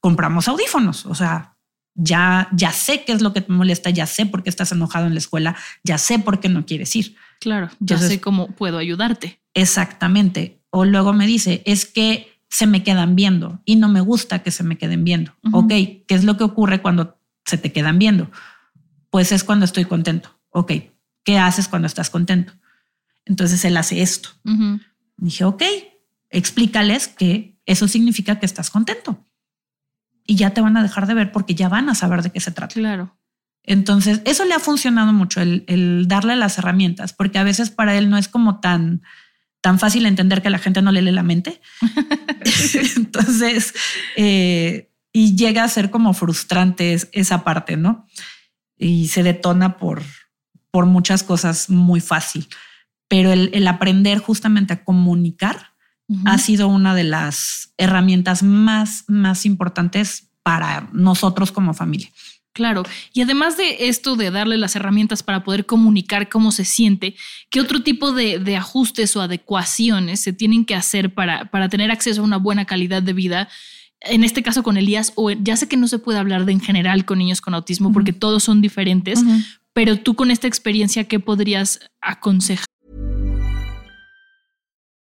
compramos 0.00 0.48
audífonos, 0.48 1.06
o 1.06 1.14
sea, 1.14 1.55
ya, 1.96 2.48
ya 2.52 2.72
sé 2.72 3.04
qué 3.04 3.12
es 3.12 3.22
lo 3.22 3.32
que 3.32 3.40
te 3.40 3.52
molesta, 3.52 3.90
ya 3.90 4.06
sé 4.06 4.26
por 4.26 4.42
qué 4.42 4.50
estás 4.50 4.70
enojado 4.72 5.06
en 5.06 5.14
la 5.14 5.18
escuela, 5.18 5.56
ya 5.82 5.98
sé 5.98 6.18
por 6.18 6.40
qué 6.40 6.48
no 6.48 6.66
quieres 6.66 6.94
ir. 6.94 7.16
Claro, 7.40 7.70
ya 7.80 7.98
sé 7.98 8.20
cómo 8.20 8.48
puedo 8.48 8.78
ayudarte. 8.78 9.40
Exactamente. 9.54 10.60
O 10.70 10.84
luego 10.84 11.12
me 11.12 11.26
dice, 11.26 11.62
es 11.64 11.86
que 11.86 12.40
se 12.48 12.66
me 12.66 12.82
quedan 12.82 13.16
viendo 13.16 13.60
y 13.64 13.76
no 13.76 13.88
me 13.88 14.00
gusta 14.00 14.42
que 14.42 14.50
se 14.50 14.62
me 14.62 14.78
queden 14.78 15.04
viendo. 15.04 15.34
Ok, 15.52 15.68
¿qué 15.68 16.06
es 16.08 16.24
lo 16.24 16.36
que 16.36 16.44
ocurre 16.44 16.82
cuando 16.82 17.18
se 17.44 17.58
te 17.58 17.72
quedan 17.72 17.98
viendo? 17.98 18.30
Pues 19.10 19.32
es 19.32 19.42
cuando 19.42 19.64
estoy 19.64 19.86
contento. 19.86 20.38
Ok, 20.50 20.72
¿qué 21.24 21.38
haces 21.38 21.68
cuando 21.68 21.86
estás 21.86 22.10
contento? 22.10 22.52
Entonces 23.24 23.64
él 23.64 23.76
hace 23.76 24.02
esto. 24.02 24.30
Dije, 25.16 25.44
ok, 25.44 25.62
explícales 26.30 27.08
que 27.08 27.58
eso 27.64 27.88
significa 27.88 28.38
que 28.38 28.46
estás 28.46 28.70
contento 28.70 29.25
y 30.26 30.36
ya 30.36 30.50
te 30.50 30.60
van 30.60 30.76
a 30.76 30.82
dejar 30.82 31.06
de 31.06 31.14
ver 31.14 31.32
porque 31.32 31.54
ya 31.54 31.68
van 31.68 31.88
a 31.88 31.94
saber 31.94 32.22
de 32.22 32.30
qué 32.30 32.40
se 32.40 32.50
trata. 32.50 32.74
Claro. 32.74 33.16
Entonces, 33.62 34.22
eso 34.24 34.44
le 34.44 34.54
ha 34.54 34.60
funcionado 34.60 35.12
mucho, 35.12 35.40
el, 35.40 36.04
darle 36.06 36.36
las 36.36 36.58
herramientas, 36.58 37.12
porque 37.12 37.38
a 37.38 37.44
veces 37.44 37.70
para 37.70 37.96
él 37.96 38.08
no 38.10 38.16
es 38.16 38.28
como 38.28 38.60
tan, 38.60 39.02
tan 39.60 39.78
fácil 39.78 40.06
entender 40.06 40.40
que 40.40 40.50
la 40.50 40.58
gente 40.58 40.82
no 40.82 40.92
le 40.92 41.02
lee 41.02 41.10
la 41.10 41.24
mente. 41.24 41.60
Entonces, 42.96 43.74
eh, 44.16 44.90
y 45.12 45.34
llega 45.34 45.64
a 45.64 45.68
ser 45.68 45.90
como 45.90 46.12
frustrante 46.12 46.96
esa 47.12 47.42
parte, 47.42 47.76
¿no? 47.76 48.06
Y 48.76 49.08
se 49.08 49.22
detona 49.22 49.78
por, 49.78 50.02
por 50.70 50.84
muchas 50.84 51.22
cosas 51.22 51.70
muy 51.70 52.00
fácil. 52.00 52.46
Pero 53.08 53.32
el, 53.32 53.66
aprender 53.66 54.18
justamente 54.18 54.74
a 54.74 54.84
comunicar 54.84 55.72
ha 56.24 56.38
sido 56.38 56.68
una 56.68 56.94
de 56.94 57.04
las 57.04 57.72
herramientas 57.78 58.42
más, 58.42 59.04
más 59.08 59.44
importantes 59.44 60.28
para 60.42 60.88
nosotros 60.92 61.50
como 61.50 61.74
familia. 61.74 62.08
Claro, 62.56 62.84
y 63.12 63.20
además 63.20 63.58
de 63.58 63.88
esto 63.88 64.16
de 64.16 64.30
darle 64.30 64.56
las 64.56 64.76
herramientas 64.76 65.22
para 65.22 65.44
poder 65.44 65.66
comunicar 65.66 66.30
cómo 66.30 66.52
se 66.52 66.64
siente, 66.64 67.14
¿qué 67.50 67.60
otro 67.60 67.82
tipo 67.82 68.12
de, 68.12 68.56
ajustes 68.56 69.14
o 69.14 69.20
adecuaciones 69.20 70.20
se 70.20 70.32
tienen 70.32 70.64
que 70.64 70.74
hacer 70.74 71.12
para, 71.12 71.50
para, 71.50 71.68
tener 71.68 71.90
acceso 71.90 72.22
a 72.22 72.24
una 72.24 72.38
buena 72.38 72.64
calidad 72.64 73.02
de 73.02 73.12
vida? 73.12 73.50
En 74.00 74.24
este 74.24 74.42
caso 74.42 74.62
con 74.62 74.78
Elías, 74.78 75.12
o 75.16 75.30
ya 75.32 75.54
sé 75.56 75.68
que 75.68 75.76
no 75.76 75.86
se 75.86 75.98
puede 75.98 76.18
hablar 76.18 76.46
de 76.46 76.52
en 76.52 76.60
general 76.60 77.04
con 77.04 77.18
niños 77.18 77.42
con 77.42 77.52
autismo 77.52 77.92
porque 77.92 78.14
todos 78.14 78.44
son 78.44 78.62
diferentes, 78.62 79.20
pero 79.74 79.98
tú 79.98 80.14
con 80.14 80.30
esta 80.30 80.46
experiencia, 80.46 81.04
¿qué 81.04 81.20
podrías 81.20 81.80
aconsejar? 82.00 82.64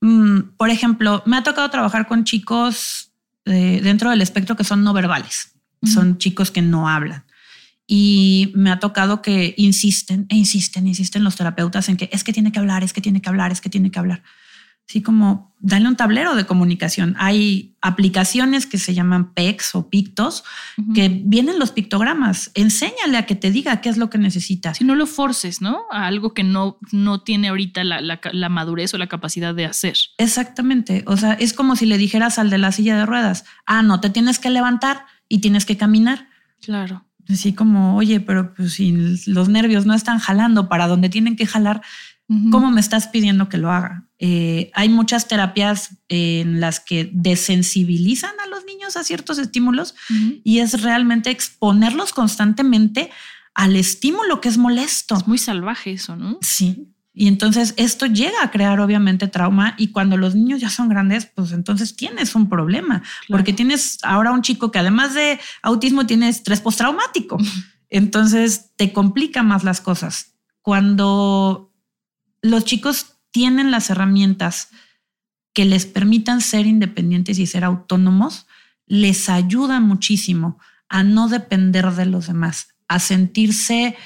Mm, 0.00 0.56
por 0.56 0.70
ejemplo, 0.70 1.22
me 1.26 1.36
ha 1.36 1.42
tocado 1.42 1.68
trabajar 1.70 2.06
con 2.06 2.24
chicos 2.24 3.12
eh, 3.44 3.80
dentro 3.82 4.10
del 4.10 4.22
espectro 4.22 4.56
que 4.56 4.64
son 4.64 4.84
no 4.84 4.92
verbales. 4.92 5.52
Son 5.82 6.18
chicos 6.18 6.50
que 6.50 6.60
no 6.60 6.90
hablan. 6.90 7.24
Y 7.86 8.52
me 8.54 8.70
ha 8.70 8.78
tocado 8.78 9.22
que 9.22 9.54
insisten 9.56 10.26
e 10.28 10.36
insisten, 10.36 10.86
insisten 10.86 11.24
los 11.24 11.36
terapeutas 11.36 11.88
en 11.88 11.96
que 11.96 12.10
es 12.12 12.22
que 12.22 12.34
tiene 12.34 12.52
que 12.52 12.58
hablar, 12.58 12.84
es 12.84 12.92
que 12.92 13.00
tiene 13.00 13.22
que 13.22 13.30
hablar, 13.30 13.50
es 13.50 13.62
que 13.62 13.70
tiene 13.70 13.90
que 13.90 13.98
hablar 13.98 14.22
así 14.90 15.02
como 15.02 15.54
dale 15.60 15.86
un 15.86 15.94
tablero 15.94 16.34
de 16.34 16.46
comunicación. 16.46 17.14
Hay 17.16 17.76
aplicaciones 17.80 18.66
que 18.66 18.76
se 18.76 18.92
llaman 18.92 19.34
PEX 19.34 19.76
o 19.76 19.88
Pictos, 19.88 20.42
que 20.94 21.22
vienen 21.24 21.60
los 21.60 21.70
pictogramas. 21.70 22.50
Enséñale 22.54 23.16
a 23.16 23.24
que 23.24 23.36
te 23.36 23.52
diga 23.52 23.80
qué 23.80 23.88
es 23.88 23.98
lo 23.98 24.10
que 24.10 24.18
necesita. 24.18 24.74
Si 24.74 24.82
no 24.82 24.96
lo 24.96 25.06
forces, 25.06 25.60
¿no? 25.60 25.82
A 25.92 26.08
algo 26.08 26.34
que 26.34 26.42
no, 26.42 26.78
no 26.90 27.20
tiene 27.20 27.50
ahorita 27.50 27.84
la, 27.84 28.00
la, 28.00 28.48
madurez 28.48 28.92
o 28.92 28.98
la 28.98 29.06
capacidad 29.06 29.54
de 29.54 29.66
hacer. 29.66 29.96
Exactamente. 30.18 31.04
O 31.06 31.16
sea, 31.16 31.34
es 31.34 31.52
como 31.52 31.76
si 31.76 31.86
le 31.86 31.96
dijeras 31.96 32.40
al 32.40 32.50
de 32.50 32.58
la 32.58 32.72
silla 32.72 32.98
de 32.98 33.06
ruedas, 33.06 33.44
ah, 33.66 33.82
no, 33.82 34.00
te 34.00 34.10
tienes 34.10 34.40
que 34.40 34.50
levantar 34.50 35.04
y 35.28 35.38
tienes 35.38 35.66
que 35.66 35.76
caminar. 35.76 36.26
Claro. 36.62 37.04
Así 37.28 37.52
como, 37.52 37.94
oye, 37.94 38.18
pero 38.18 38.54
pues 38.54 38.72
si 38.72 38.90
los 39.26 39.48
nervios 39.48 39.86
no 39.86 39.94
están 39.94 40.18
jalando 40.18 40.68
para 40.68 40.88
donde 40.88 41.08
tienen 41.08 41.36
que 41.36 41.46
jalar, 41.46 41.82
¿Cómo 42.52 42.70
me 42.70 42.80
estás 42.80 43.08
pidiendo 43.08 43.48
que 43.48 43.58
lo 43.58 43.72
haga? 43.72 44.04
Eh, 44.22 44.70
hay 44.74 44.90
muchas 44.90 45.28
terapias 45.28 45.96
en 46.08 46.60
las 46.60 46.78
que 46.78 47.10
desensibilizan 47.12 48.38
a 48.44 48.48
los 48.48 48.66
niños 48.66 48.98
a 48.98 49.04
ciertos 49.04 49.38
estímulos 49.38 49.94
y 50.44 50.58
es 50.58 50.82
realmente 50.82 51.30
exponerlos 51.30 52.12
constantemente 52.12 53.10
al 53.54 53.76
estímulo 53.76 54.42
que 54.42 54.50
es 54.50 54.58
molesto. 54.58 55.16
Es 55.16 55.26
muy 55.26 55.38
salvaje 55.38 55.92
eso, 55.92 56.16
¿no? 56.16 56.38
Sí. 56.42 56.92
Y 57.14 57.28
entonces 57.28 57.72
esto 57.78 58.06
llega 58.06 58.42
a 58.42 58.50
crear 58.50 58.78
obviamente 58.78 59.26
trauma 59.26 59.74
y 59.78 59.88
cuando 59.88 60.18
los 60.18 60.34
niños 60.34 60.60
ya 60.60 60.70
son 60.70 60.90
grandes, 60.90 61.26
pues 61.26 61.52
entonces 61.52 61.96
tienes 61.96 62.34
un 62.34 62.48
problema, 62.48 63.02
porque 63.28 63.52
tienes 63.52 63.98
ahora 64.02 64.32
un 64.32 64.42
chico 64.42 64.70
que 64.70 64.78
además 64.78 65.14
de 65.14 65.40
autismo 65.62 66.06
tiene 66.06 66.28
estrés 66.28 66.60
postraumático. 66.60 67.38
Entonces 67.88 68.70
te 68.76 68.92
complica 68.92 69.42
más 69.42 69.64
las 69.64 69.80
cosas. 69.80 70.34
Cuando 70.62 71.74
los 72.42 72.64
chicos 72.64 73.19
tienen 73.30 73.70
las 73.70 73.90
herramientas 73.90 74.68
que 75.52 75.64
les 75.64 75.86
permitan 75.86 76.40
ser 76.40 76.66
independientes 76.66 77.38
y 77.38 77.46
ser 77.46 77.64
autónomos, 77.64 78.46
les 78.86 79.28
ayuda 79.28 79.80
muchísimo 79.80 80.58
a 80.88 81.02
no 81.02 81.28
depender 81.28 81.90
de 81.92 82.06
los 82.06 82.26
demás, 82.26 82.74
a 82.88 82.98
sentirse 82.98 83.96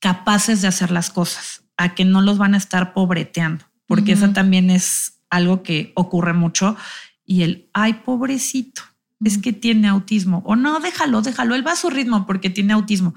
capaces 0.00 0.60
de 0.60 0.68
hacer 0.68 0.90
las 0.90 1.10
cosas, 1.10 1.64
a 1.76 1.94
que 1.94 2.04
no 2.04 2.20
los 2.20 2.36
van 2.38 2.54
a 2.54 2.58
estar 2.58 2.92
pobreteando, 2.92 3.64
porque 3.86 4.12
eso 4.12 4.30
también 4.30 4.70
es 4.70 5.20
algo 5.30 5.62
que 5.62 5.92
ocurre 5.96 6.34
mucho. 6.34 6.76
Y 7.24 7.42
el, 7.42 7.70
ay, 7.72 7.94
pobrecito, 8.04 8.82
es 9.24 9.38
que 9.38 9.52
tiene 9.52 9.88
autismo. 9.88 10.42
O 10.44 10.56
no, 10.56 10.78
déjalo, 10.80 11.22
déjalo, 11.22 11.54
él 11.54 11.66
va 11.66 11.72
a 11.72 11.76
su 11.76 11.90
ritmo 11.90 12.26
porque 12.26 12.50
tiene 12.50 12.74
autismo. 12.74 13.14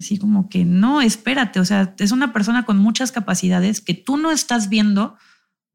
Así 0.00 0.18
como 0.18 0.48
que 0.48 0.64
no, 0.64 1.00
espérate, 1.00 1.60
o 1.60 1.64
sea, 1.64 1.94
es 1.98 2.10
una 2.10 2.32
persona 2.32 2.64
con 2.64 2.78
muchas 2.78 3.12
capacidades 3.12 3.80
que 3.80 3.94
tú 3.94 4.16
no 4.16 4.30
estás 4.30 4.68
viendo 4.68 5.16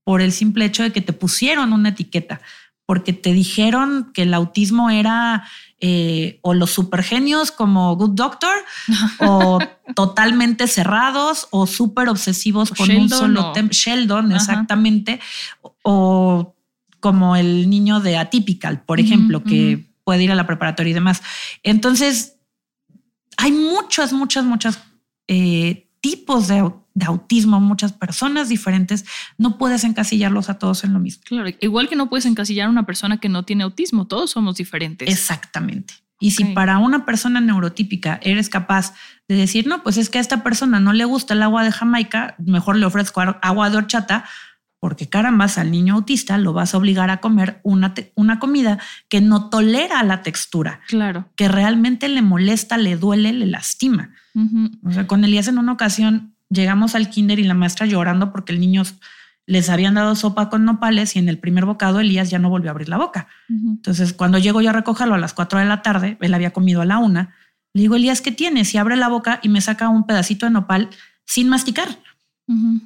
por 0.03 0.21
el 0.21 0.31
simple 0.31 0.65
hecho 0.65 0.83
de 0.83 0.91
que 0.91 1.01
te 1.01 1.13
pusieron 1.13 1.71
una 1.71 1.89
etiqueta, 1.89 2.41
porque 2.85 3.13
te 3.13 3.31
dijeron 3.33 4.11
que 4.13 4.23
el 4.23 4.33
autismo 4.33 4.89
era 4.89 5.47
eh, 5.79 6.39
o 6.41 6.53
los 6.55 6.71
supergenios 6.71 7.51
como 7.51 7.95
Good 7.95 8.15
Doctor 8.15 8.55
o 9.19 9.59
totalmente 9.95 10.67
cerrados 10.67 11.47
o 11.51 11.67
súper 11.67 12.09
obsesivos 12.09 12.71
con 12.71 12.89
un 12.89 13.09
solo 13.09 13.51
tema. 13.51 13.69
Sheldon, 13.71 14.31
exactamente. 14.31 15.19
O 15.83 16.55
como 16.99 17.35
el 17.35 17.69
niño 17.69 17.99
de 17.99 18.17
Atypical, 18.17 18.81
por 18.81 18.99
ejemplo, 18.99 19.43
que 19.43 19.85
puede 20.03 20.23
ir 20.23 20.31
a 20.31 20.35
la 20.35 20.47
preparatoria 20.47 20.91
y 20.91 20.95
demás. 20.95 21.21
Entonces, 21.61 22.38
hay 23.39 23.53
muchas, 23.53 24.11
muchas, 24.11 24.43
muchas 24.43 24.79
eh, 25.29 25.89
tipos 26.01 26.49
de, 26.49 26.71
autismo, 27.05 27.61
muchas 27.61 27.93
personas 27.93 28.49
diferentes. 28.49 29.05
No 29.37 29.57
puedes 29.57 29.85
encasillarlos 29.85 30.49
a 30.49 30.59
todos 30.59 30.83
en 30.83 30.91
lo 30.91 30.99
mismo. 30.99 31.23
Claro, 31.25 31.49
igual 31.61 31.87
que 31.87 31.95
no 31.95 32.09
puedes 32.09 32.25
encasillar 32.25 32.67
a 32.67 32.69
una 32.69 32.85
persona 32.85 33.17
que 33.17 33.29
no 33.29 33.43
tiene 33.43 33.63
autismo, 33.63 34.07
todos 34.07 34.31
somos 34.31 34.57
diferentes. 34.57 35.07
Exactamente. 35.07 35.93
Y 36.19 36.31
si 36.31 36.43
para 36.43 36.79
una 36.79 37.05
persona 37.05 37.39
neurotípica 37.39 38.19
eres 38.21 38.49
capaz 38.49 38.93
de 39.29 39.35
decir, 39.35 39.67
no, 39.67 39.83
pues 39.83 39.95
es 39.95 40.09
que 40.09 40.17
a 40.17 40.21
esta 40.21 40.43
persona 40.43 40.81
no 40.81 40.91
le 40.91 41.05
gusta 41.05 41.33
el 41.33 41.41
agua 41.41 41.63
de 41.63 41.71
Jamaica, 41.71 42.35
mejor 42.39 42.75
le 42.75 42.85
ofrezco 42.85 43.21
agua 43.21 43.69
de 43.69 43.77
horchata, 43.77 44.25
porque 44.79 45.09
carambas 45.09 45.57
al 45.57 45.71
niño 45.71 45.95
autista 45.95 46.37
lo 46.37 46.53
vas 46.53 46.73
a 46.73 46.77
obligar 46.77 47.09
a 47.09 47.17
comer 47.17 47.59
una, 47.63 47.93
una 48.15 48.39
comida 48.39 48.79
que 49.09 49.21
no 49.21 49.49
tolera 49.49 50.01
la 50.03 50.21
textura. 50.21 50.81
Claro. 50.87 51.27
Que 51.35 51.47
realmente 51.47 52.07
le 52.07 52.21
molesta, 52.21 52.77
le 52.77 52.95
duele, 52.95 53.33
le 53.33 53.45
lastima. 53.45 54.11
O 54.85 54.91
sea, 54.91 55.05
con 55.05 55.23
Elías 55.25 55.49
en 55.49 55.57
una 55.57 55.73
ocasión 55.73 56.33
llegamos 56.49 56.95
al 56.95 57.09
kinder 57.09 57.39
y 57.39 57.43
la 57.43 57.53
maestra 57.53 57.85
llorando 57.85 58.31
porque 58.31 58.53
el 58.53 58.61
niño 58.61 58.83
les 59.45 59.69
habían 59.69 59.95
dado 59.95 60.15
sopa 60.15 60.49
con 60.49 60.63
nopales 60.63 61.15
y 61.15 61.19
en 61.19 61.27
el 61.27 61.39
primer 61.39 61.65
bocado 61.65 61.99
Elías 61.99 62.29
ya 62.29 62.39
no 62.39 62.49
volvió 62.49 62.69
a 62.69 62.71
abrir 62.71 62.87
la 62.87 62.97
boca. 62.97 63.27
Entonces, 63.49 64.13
cuando 64.13 64.37
llego 64.37 64.61
yo 64.61 64.69
a 64.69 64.73
recogerlo 64.73 65.15
a 65.15 65.17
las 65.17 65.33
4 65.33 65.59
de 65.59 65.65
la 65.65 65.81
tarde, 65.81 66.17
él 66.21 66.33
había 66.33 66.51
comido 66.51 66.81
a 66.81 66.85
la 66.85 66.99
una, 66.99 67.35
le 67.73 67.81
digo, 67.81 67.95
Elías, 67.95 68.21
¿qué 68.21 68.31
tienes? 68.31 68.73
Y 68.73 68.77
abre 68.77 68.95
la 68.95 69.09
boca 69.09 69.39
y 69.43 69.49
me 69.49 69.61
saca 69.61 69.89
un 69.89 70.05
pedacito 70.05 70.45
de 70.45 70.51
nopal 70.51 70.89
sin 71.25 71.49
masticar. 71.49 71.89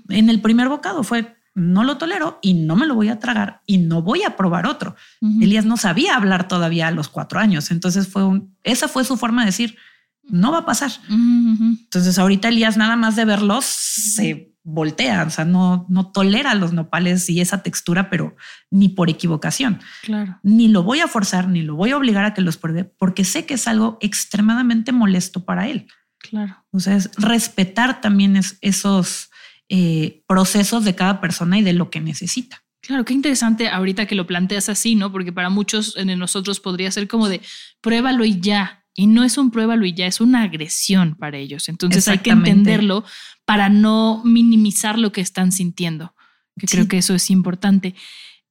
En 0.09 0.29
el 0.29 0.41
primer 0.41 0.67
bocado 0.67 1.03
fue 1.03 1.37
no 1.55 1.83
lo 1.83 1.97
tolero 1.97 2.39
y 2.41 2.53
no 2.53 2.75
me 2.75 2.87
lo 2.87 2.95
voy 2.95 3.09
a 3.09 3.19
tragar 3.19 3.61
y 3.65 3.77
no 3.77 4.01
voy 4.01 4.23
a 4.23 4.35
probar 4.35 4.65
otro. 4.65 4.95
Elías 5.21 5.65
no 5.65 5.77
sabía 5.77 6.15
hablar 6.15 6.47
todavía 6.47 6.87
a 6.87 6.91
los 6.91 7.09
cuatro 7.09 7.39
años, 7.39 7.71
entonces 7.71 8.07
fue 8.07 8.25
un, 8.25 8.55
esa 8.63 8.87
fue 8.87 9.03
su 9.03 9.17
forma 9.17 9.41
de 9.41 9.47
decir, 9.47 9.77
no 10.23 10.51
va 10.51 10.59
a 10.59 10.65
pasar. 10.65 10.91
Entonces 11.09 12.17
ahorita 12.17 12.47
Elías 12.47 12.77
nada 12.77 12.95
más 12.95 13.15
de 13.15 13.25
verlos 13.25 13.65
se 13.65 14.53
voltea, 14.63 15.25
o 15.25 15.29
sea, 15.29 15.43
no, 15.45 15.85
no 15.89 16.11
tolera 16.11 16.55
los 16.55 16.71
nopales 16.71 17.29
y 17.29 17.41
esa 17.41 17.61
textura, 17.61 18.09
pero 18.09 18.35
ni 18.71 18.89
por 18.89 19.09
equivocación. 19.09 19.81
Claro. 20.01 20.39
Ni 20.41 20.69
lo 20.69 20.83
voy 20.83 21.01
a 21.01 21.07
forzar, 21.07 21.49
ni 21.49 21.61
lo 21.61 21.75
voy 21.75 21.91
a 21.91 21.97
obligar 21.97 22.23
a 22.23 22.33
que 22.33 22.41
los 22.41 22.57
pruebe, 22.57 22.85
porque 22.85 23.25
sé 23.25 23.45
que 23.45 23.55
es 23.55 23.67
algo 23.67 23.97
extremadamente 24.01 24.93
molesto 24.93 25.43
para 25.43 25.67
él. 25.67 25.87
Claro. 26.17 26.63
O 26.71 26.79
sea, 26.79 26.95
es 26.95 27.11
respetar 27.17 27.99
también 27.99 28.39
esos 28.61 29.29
eh, 29.75 30.21
procesos 30.27 30.83
de 30.85 30.93
cada 30.93 31.19
persona 31.19 31.57
y 31.57 31.63
de 31.63 31.73
lo 31.73 31.89
que 31.89 31.99
necesita. 31.99 32.63
Claro, 32.79 33.05
qué 33.05 33.15
interesante 33.15 33.69
ahorita 33.69 34.05
que 34.05 34.13
lo 34.13 34.27
planteas 34.27 34.69
así, 34.69 34.93
¿no? 34.93 35.11
Porque 35.11 35.33
para 35.33 35.49
muchos 35.49 35.95
de 35.95 36.15
nosotros 36.15 36.59
podría 36.59 36.91
ser 36.91 37.07
como 37.07 37.27
de 37.27 37.41
pruébalo 37.81 38.23
y 38.23 38.39
ya. 38.39 38.85
Y 38.93 39.07
no 39.07 39.23
es 39.23 39.35
un 39.39 39.49
pruébalo 39.49 39.87
y 39.87 39.95
ya, 39.95 40.05
es 40.05 40.21
una 40.21 40.43
agresión 40.43 41.15
para 41.15 41.39
ellos. 41.39 41.69
Entonces 41.69 42.07
hay 42.07 42.19
que 42.19 42.29
entenderlo 42.29 43.03
para 43.45 43.67
no 43.69 44.21
minimizar 44.23 44.99
lo 44.99 45.11
que 45.11 45.21
están 45.21 45.51
sintiendo. 45.51 46.13
Que 46.55 46.67
creo 46.67 46.87
que 46.87 46.99
eso 46.99 47.15
es 47.15 47.31
importante. 47.31 47.95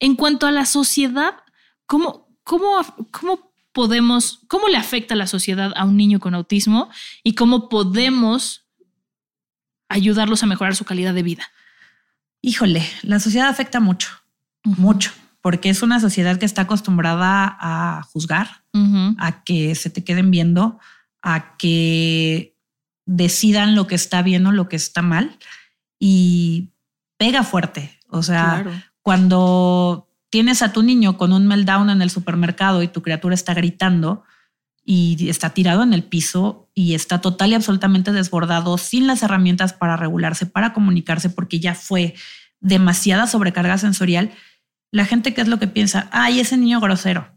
En 0.01 0.17
cuanto 0.17 0.49
a 0.49 0.51
la 0.51 0.67
sociedad, 0.67 1.35
¿cómo, 1.87 2.37
cómo, 2.43 2.85
cómo 3.13 3.55
podemos, 3.71 4.41
cómo 4.49 4.67
le 4.67 4.77
afecta 4.77 5.15
a 5.15 5.19
la 5.19 5.29
sociedad 5.29 5.73
a 5.77 5.85
un 5.85 5.97
niño 5.97 6.19
con 6.19 6.35
autismo 6.35 6.91
y 7.23 7.37
cómo 7.37 7.69
podemos 7.69 8.62
ayudarlos 9.93 10.43
a 10.43 10.47
mejorar 10.47 10.75
su 10.75 10.85
calidad 10.85 11.15
de 11.15 11.23
vida? 11.23 11.45
Híjole, 12.41 12.85
la 13.03 13.21
sociedad 13.21 13.49
afecta 13.49 13.79
mucho, 13.79 14.11
mucho, 14.65 15.13
porque 15.41 15.71
es 15.71 15.83
una 15.83 16.01
sociedad 16.01 16.39
que 16.39 16.47
está 16.47 16.63
acostumbrada 16.63 17.57
a 17.61 18.03
juzgar, 18.03 18.63
a 19.19 19.45
que 19.45 19.75
se 19.75 19.91
te 19.91 20.03
queden 20.03 20.31
viendo, 20.31 20.79
a 21.23 21.57
que 21.57 22.57
decidan 23.07 23.75
lo 23.75 23.87
que 23.87 23.95
está 23.95 24.23
bien 24.23 24.47
o 24.47 24.53
lo 24.53 24.69
que 24.69 24.77
está 24.77 25.03
mal 25.03 25.39
y 25.99 26.71
pega 27.17 27.45
fuerte. 27.45 27.99
O 28.09 28.23
sea, 28.23 28.65
cuando 29.03 30.09
tienes 30.31 30.63
a 30.63 30.73
tu 30.73 30.83
niño 30.83 31.17
con 31.17 31.33
un 31.33 31.47
meltdown 31.47 31.91
en 31.91 32.03
el 32.03 32.11
supermercado 32.11 32.83
y 32.83 32.89
tu 32.89 33.03
criatura 33.03 33.35
está 33.35 33.55
gritando, 33.55 34.25
y 34.85 35.29
está 35.29 35.51
tirado 35.51 35.83
en 35.83 35.93
el 35.93 36.03
piso 36.03 36.69
y 36.75 36.95
está 36.95 37.21
total 37.21 37.51
y 37.51 37.55
absolutamente 37.55 38.13
desbordado, 38.13 38.79
sin 38.79 39.07
las 39.07 39.23
herramientas 39.23 39.73
para 39.73 39.97
regularse, 39.97 40.47
para 40.47 40.73
comunicarse, 40.73 41.31
porque 41.31 41.61
ya 41.61 41.75
fue 41.75 42.15
demasiada 42.61 43.27
sobrecarga 43.27 43.79
sensorial. 43.79 44.33
La 44.91 45.05
gente, 45.05 45.35
¿qué 45.35 45.41
es 45.41 45.49
lo 45.49 45.59
que 45.59 45.69
piensa? 45.69 46.09
Ay, 46.13 46.41
ese 46.41 46.57
niño 46.57 46.81
grosero. 46.81 47.29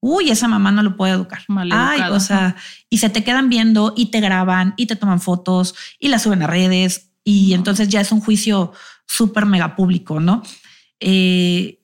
Uy, 0.00 0.30
esa 0.30 0.48
mamá 0.48 0.72
no 0.72 0.82
lo 0.82 0.96
puede 0.96 1.12
educar. 1.12 1.42
Ay, 1.70 2.00
o 2.10 2.20
sea, 2.20 2.56
y 2.90 2.98
se 2.98 3.08
te 3.08 3.22
quedan 3.22 3.48
viendo 3.48 3.94
y 3.96 4.06
te 4.06 4.20
graban 4.20 4.74
y 4.76 4.86
te 4.86 4.96
toman 4.96 5.20
fotos 5.20 5.74
y 5.98 6.08
la 6.08 6.18
suben 6.18 6.42
a 6.42 6.48
redes 6.48 7.12
y 7.24 7.54
entonces 7.54 7.88
ya 7.88 8.00
es 8.00 8.10
un 8.10 8.20
juicio 8.20 8.72
súper 9.06 9.46
mega 9.46 9.76
público, 9.76 10.18
¿no? 10.18 10.42
Eh, 10.98 11.80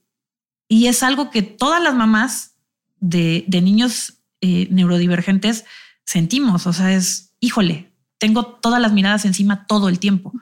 y 0.69 0.87
es 0.87 1.03
algo 1.03 1.31
que 1.31 1.43
todas 1.43 1.83
las 1.83 1.95
mamás 1.95 2.57
de, 2.99 3.45
de 3.47 3.61
niños 3.61 4.18
eh, 4.41 4.69
neurodivergentes 4.71 5.65
sentimos. 6.05 6.67
O 6.67 6.73
sea, 6.73 6.93
es, 6.93 7.35
híjole, 7.41 7.93
tengo 8.19 8.45
todas 8.47 8.81
las 8.81 8.93
miradas 8.93 9.25
encima 9.25 9.67
todo 9.67 9.89
el 9.89 9.99
tiempo. 9.99 10.33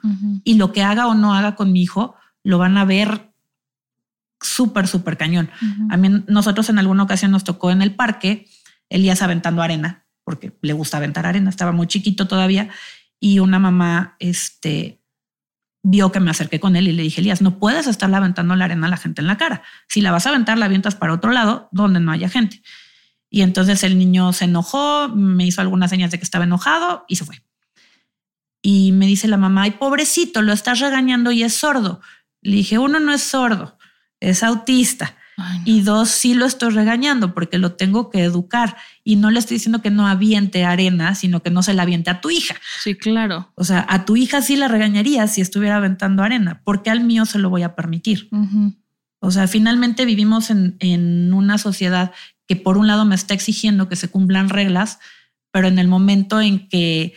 Y 0.43 0.55
lo 0.55 0.71
que 0.71 0.83
haga 0.83 1.07
o 1.07 1.13
no 1.13 1.33
haga 1.33 1.55
con 1.55 1.71
mi 1.71 1.81
hijo, 1.81 2.15
lo 2.43 2.57
van 2.57 2.77
a 2.77 2.85
ver 2.85 3.31
súper, 4.41 4.87
súper 4.87 5.17
cañón. 5.17 5.49
A 5.89 5.97
mí, 5.97 6.23
nosotros 6.27 6.69
en 6.69 6.79
alguna 6.79 7.03
ocasión 7.03 7.31
nos 7.31 7.43
tocó 7.43 7.71
en 7.71 7.81
el 7.81 7.95
parque, 7.95 8.47
Elías 8.89 9.21
aventando 9.21 9.61
arena, 9.61 10.05
porque 10.23 10.57
le 10.61 10.73
gusta 10.73 10.97
aventar 10.97 11.25
arena, 11.25 11.49
estaba 11.49 11.71
muy 11.71 11.87
chiquito 11.87 12.27
todavía, 12.27 12.69
y 13.19 13.39
una 13.39 13.59
mamá, 13.59 14.15
este, 14.19 15.01
vio 15.83 16.11
que 16.11 16.19
me 16.19 16.31
acerqué 16.31 16.59
con 16.59 16.75
él 16.75 16.87
y 16.87 16.91
le 16.91 17.03
dije, 17.03 17.21
Elías, 17.21 17.41
no 17.41 17.59
puedes 17.59 17.87
estarle 17.87 18.17
aventando 18.17 18.55
la 18.55 18.65
arena 18.65 18.87
a 18.87 18.89
la 18.89 18.97
gente 18.97 19.21
en 19.21 19.27
la 19.27 19.37
cara. 19.37 19.63
Si 19.87 20.01
la 20.01 20.11
vas 20.11 20.25
a 20.25 20.29
aventar, 20.29 20.57
la 20.57 20.65
avientas 20.65 20.95
para 20.95 21.13
otro 21.13 21.31
lado 21.31 21.69
donde 21.71 21.99
no 21.99 22.11
haya 22.11 22.29
gente. 22.29 22.61
Y 23.37 23.43
entonces 23.43 23.83
el 23.83 23.99
niño 23.99 24.33
se 24.33 24.45
enojó, 24.45 25.09
me 25.09 25.45
hizo 25.45 25.61
algunas 25.61 25.91
señas 25.91 26.09
de 26.09 26.17
que 26.17 26.23
estaba 26.23 26.45
enojado 26.45 27.05
y 27.07 27.17
se 27.17 27.23
fue. 27.23 27.43
Y 28.63 28.93
me 28.93 29.05
dice 29.05 29.27
la 29.27 29.37
mamá, 29.37 29.61
ay, 29.61 29.71
pobrecito, 29.79 30.41
lo 30.41 30.53
estás 30.53 30.79
regañando 30.79 31.31
y 31.31 31.43
es 31.43 31.53
sordo. 31.53 32.01
Le 32.41 32.55
dije, 32.55 32.79
uno 32.79 32.99
no 32.99 33.13
es 33.13 33.21
sordo, 33.21 33.77
es 34.19 34.41
autista. 34.41 35.15
Y 35.65 35.81
dos, 35.81 36.09
sí 36.09 36.33
lo 36.33 36.47
estoy 36.47 36.71
regañando 36.71 37.35
porque 37.35 37.59
lo 37.59 37.73
tengo 37.73 38.09
que 38.09 38.23
educar. 38.23 38.75
Y 39.03 39.17
no 39.17 39.29
le 39.29 39.37
estoy 39.37 39.57
diciendo 39.57 39.83
que 39.83 39.91
no 39.91 40.07
aviente 40.07 40.65
arena, 40.65 41.13
sino 41.13 41.43
que 41.43 41.51
no 41.51 41.61
se 41.61 41.75
la 41.75 41.83
aviente 41.83 42.09
a 42.09 42.21
tu 42.21 42.31
hija. 42.31 42.55
Sí, 42.83 42.95
claro. 42.95 43.51
O 43.53 43.63
sea, 43.63 43.85
a 43.87 44.03
tu 44.05 44.15
hija 44.15 44.41
sí 44.41 44.55
la 44.55 44.67
regañaría 44.67 45.27
si 45.27 45.41
estuviera 45.41 45.75
aventando 45.75 46.23
arena, 46.23 46.63
porque 46.63 46.89
al 46.89 47.01
mío 47.01 47.27
se 47.27 47.37
lo 47.37 47.51
voy 47.51 47.61
a 47.61 47.75
permitir. 47.75 48.29
O 49.19 49.29
sea, 49.29 49.47
finalmente 49.47 50.05
vivimos 50.05 50.49
en, 50.49 50.75
en, 50.79 51.33
una 51.35 51.59
sociedad 51.59 52.13
que 52.47 52.55
por 52.55 52.77
un 52.77 52.87
lado 52.87 53.05
me 53.05 53.15
está 53.15 53.33
exigiendo 53.33 53.89
que 53.89 53.95
se 53.95 54.09
cumplan 54.09 54.49
reglas, 54.49 54.99
pero 55.51 55.67
en 55.67 55.79
el 55.79 55.87
momento 55.87 56.41
en 56.41 56.67
que 56.69 57.13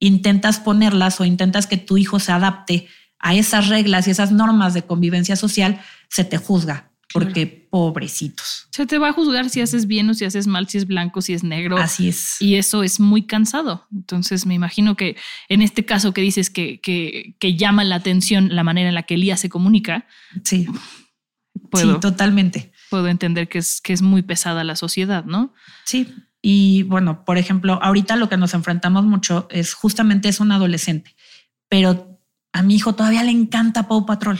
intentas 0.00 0.58
ponerlas 0.58 1.20
o 1.20 1.24
intentas 1.24 1.66
que 1.66 1.76
tu 1.76 1.96
hijo 1.96 2.18
se 2.18 2.32
adapte 2.32 2.88
a 3.20 3.34
esas 3.36 3.68
reglas 3.68 4.08
y 4.08 4.10
esas 4.10 4.32
normas 4.32 4.74
de 4.74 4.82
convivencia 4.82 5.36
social, 5.36 5.80
se 6.08 6.24
te 6.24 6.38
juzga, 6.38 6.90
porque 7.12 7.46
pobrecitos. 7.46 8.66
Se 8.72 8.84
te 8.84 8.98
va 8.98 9.10
a 9.10 9.12
juzgar 9.12 9.48
si 9.48 9.60
haces 9.60 9.86
bien 9.86 10.10
o 10.10 10.14
si 10.14 10.24
haces 10.24 10.48
mal, 10.48 10.68
si 10.68 10.78
es 10.78 10.88
blanco, 10.88 11.22
si 11.22 11.32
es 11.32 11.44
negro. 11.44 11.76
Así 11.76 12.08
es. 12.08 12.42
Y 12.42 12.56
eso 12.56 12.82
es 12.82 12.98
muy 12.98 13.22
cansado. 13.22 13.86
Entonces 13.92 14.44
me 14.44 14.54
imagino 14.54 14.96
que 14.96 15.16
en 15.48 15.62
este 15.62 15.84
caso 15.84 16.12
que 16.12 16.20
dices 16.20 16.50
que, 16.50 16.80
que, 16.80 17.36
que 17.38 17.54
llama 17.54 17.84
la 17.84 17.94
atención 17.94 18.56
la 18.56 18.64
manera 18.64 18.88
en 18.88 18.96
la 18.96 19.04
que 19.04 19.14
Elías 19.14 19.38
se 19.38 19.48
comunica. 19.48 20.06
Sí. 20.42 20.66
sí, 21.74 21.88
totalmente 22.00 22.71
puedo 22.92 23.08
entender 23.08 23.48
que 23.48 23.56
es, 23.56 23.80
que 23.80 23.94
es 23.94 24.02
muy 24.02 24.20
pesada 24.20 24.64
la 24.64 24.76
sociedad, 24.76 25.24
¿no? 25.24 25.54
Sí. 25.86 26.14
Y 26.42 26.82
bueno, 26.82 27.24
por 27.24 27.38
ejemplo, 27.38 27.78
ahorita 27.82 28.16
lo 28.16 28.28
que 28.28 28.36
nos 28.36 28.52
enfrentamos 28.52 29.06
mucho 29.06 29.48
es 29.50 29.72
justamente 29.72 30.28
es 30.28 30.40
un 30.40 30.52
adolescente, 30.52 31.16
pero 31.70 32.20
a 32.52 32.62
mi 32.62 32.74
hijo 32.74 32.94
todavía 32.94 33.22
le 33.22 33.30
encanta 33.30 33.88
Paw 33.88 34.04
Patrol 34.04 34.38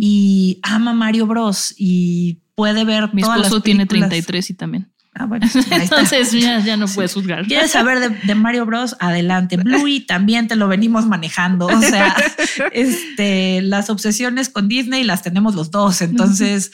y 0.00 0.60
ama 0.62 0.92
Mario 0.92 1.26
Bros 1.26 1.74
y 1.78 2.42
puede 2.54 2.84
ver. 2.84 3.08
Mi 3.14 3.22
esposo 3.22 3.62
tiene 3.62 3.86
33 3.86 4.50
y 4.50 4.54
también. 4.54 4.92
Ah, 5.14 5.24
bueno. 5.24 5.46
Entonces 5.70 6.30
ya, 6.32 6.76
no 6.76 6.88
puedes 6.88 7.14
juzgar. 7.14 7.46
¿Quieres 7.46 7.70
saber 7.70 8.20
de, 8.22 8.34
Mario 8.34 8.66
Bros? 8.66 8.96
Adelante. 9.00 9.56
Bluey 9.56 10.00
también 10.00 10.46
te 10.46 10.56
lo 10.56 10.68
venimos 10.68 11.06
manejando. 11.06 11.68
O 11.68 11.80
sea, 11.80 12.14
este, 12.72 13.62
las 13.62 13.88
obsesiones 13.88 14.50
con 14.50 14.68
Disney 14.68 15.04
las 15.04 15.22
tenemos 15.22 15.54
los 15.54 15.70
dos. 15.70 16.02
Entonces, 16.02 16.70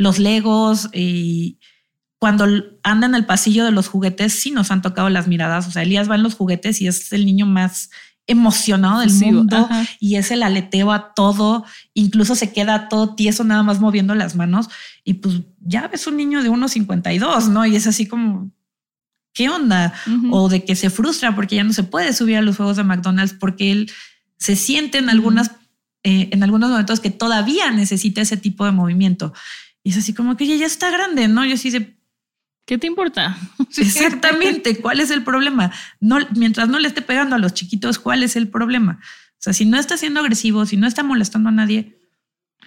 los 0.00 0.18
legos 0.18 0.88
y 0.92 1.58
cuando 2.18 2.46
anda 2.82 3.06
en 3.06 3.14
el 3.14 3.26
pasillo 3.26 3.64
de 3.64 3.70
los 3.70 3.88
juguetes, 3.88 4.32
sí 4.32 4.50
nos 4.50 4.70
han 4.70 4.82
tocado 4.82 5.08
las 5.08 5.26
miradas. 5.26 5.66
O 5.66 5.70
sea, 5.70 5.82
Elías 5.82 6.10
va 6.10 6.16
en 6.16 6.22
los 6.22 6.34
juguetes 6.34 6.80
y 6.80 6.86
es 6.86 7.12
el 7.12 7.24
niño 7.24 7.46
más 7.46 7.90
emocionado 8.26 9.00
del 9.00 9.12
mundo 9.12 9.68
y 9.98 10.16
es 10.16 10.30
el 10.30 10.42
aleteo 10.42 10.92
a 10.92 11.14
todo, 11.14 11.64
incluso 11.94 12.34
se 12.34 12.52
queda 12.52 12.88
todo 12.88 13.14
tieso 13.16 13.42
nada 13.42 13.62
más 13.62 13.80
moviendo 13.80 14.14
las 14.14 14.36
manos 14.36 14.68
y 15.02 15.14
pues 15.14 15.40
ya 15.60 15.88
ves 15.88 16.06
un 16.06 16.16
niño 16.16 16.42
de 16.42 16.50
1,52, 16.50 17.48
¿no? 17.48 17.66
Y 17.66 17.74
es 17.74 17.88
así 17.88 18.06
como, 18.06 18.52
¿qué 19.32 19.48
onda? 19.48 19.94
O 20.30 20.48
de 20.48 20.64
que 20.64 20.76
se 20.76 20.90
frustra 20.90 21.34
porque 21.34 21.56
ya 21.56 21.64
no 21.64 21.72
se 21.72 21.82
puede 21.82 22.12
subir 22.12 22.36
a 22.36 22.42
los 22.42 22.56
juegos 22.56 22.76
de 22.76 22.84
McDonald's 22.84 23.34
porque 23.34 23.72
él 23.72 23.90
se 24.36 24.54
siente 24.54 24.98
en 24.98 25.10
algunas, 25.10 25.50
eh, 26.04 26.28
en 26.30 26.42
algunos 26.42 26.70
momentos 26.70 27.00
que 27.00 27.10
todavía 27.10 27.70
necesita 27.72 28.20
ese 28.20 28.36
tipo 28.36 28.64
de 28.64 28.72
movimiento. 28.72 29.32
Y 29.82 29.90
es 29.90 29.98
así 29.98 30.14
como 30.14 30.36
que 30.36 30.46
ya 30.46 30.66
está 30.66 30.90
grande, 30.90 31.28
¿no? 31.28 31.44
Yo 31.44 31.56
sí 31.56 31.70
de, 31.70 32.00
¿Qué 32.70 32.78
te 32.78 32.86
importa? 32.86 33.36
Exactamente. 33.76 34.76
¿Cuál 34.76 35.00
es 35.00 35.10
el 35.10 35.24
problema? 35.24 35.72
No, 35.98 36.18
mientras 36.36 36.68
no 36.68 36.78
le 36.78 36.86
esté 36.86 37.02
pegando 37.02 37.34
a 37.34 37.38
los 37.40 37.52
chiquitos, 37.52 37.98
¿cuál 37.98 38.22
es 38.22 38.36
el 38.36 38.48
problema? 38.48 39.00
O 39.02 39.42
sea, 39.42 39.52
si 39.52 39.64
no 39.64 39.76
está 39.76 39.96
siendo 39.96 40.20
agresivo, 40.20 40.64
si 40.66 40.76
no 40.76 40.86
está 40.86 41.02
molestando 41.02 41.48
a 41.48 41.52
nadie, 41.52 41.98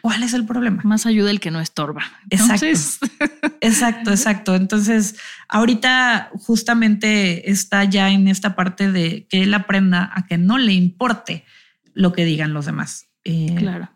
¿cuál 0.01 0.23
es 0.23 0.33
el 0.33 0.45
problema? 0.45 0.81
Más 0.83 1.05
ayuda 1.05 1.31
el 1.31 1.39
que 1.39 1.51
no 1.51 1.61
estorba. 1.61 2.03
Exacto. 2.29 2.65
exacto, 3.61 4.11
exacto. 4.11 4.55
Entonces, 4.55 5.15
ahorita 5.47 6.31
justamente 6.33 7.49
está 7.49 7.85
ya 7.85 8.09
en 8.09 8.27
esta 8.27 8.57
parte 8.57 8.91
de 8.91 9.25
que 9.29 9.43
él 9.43 9.53
aprenda 9.53 10.11
a 10.13 10.25
que 10.25 10.37
no 10.37 10.57
le 10.57 10.73
importe 10.73 11.45
lo 11.93 12.11
que 12.11 12.25
digan 12.25 12.53
los 12.53 12.65
demás. 12.65 13.07
Eh, 13.23 13.55
claro. 13.57 13.92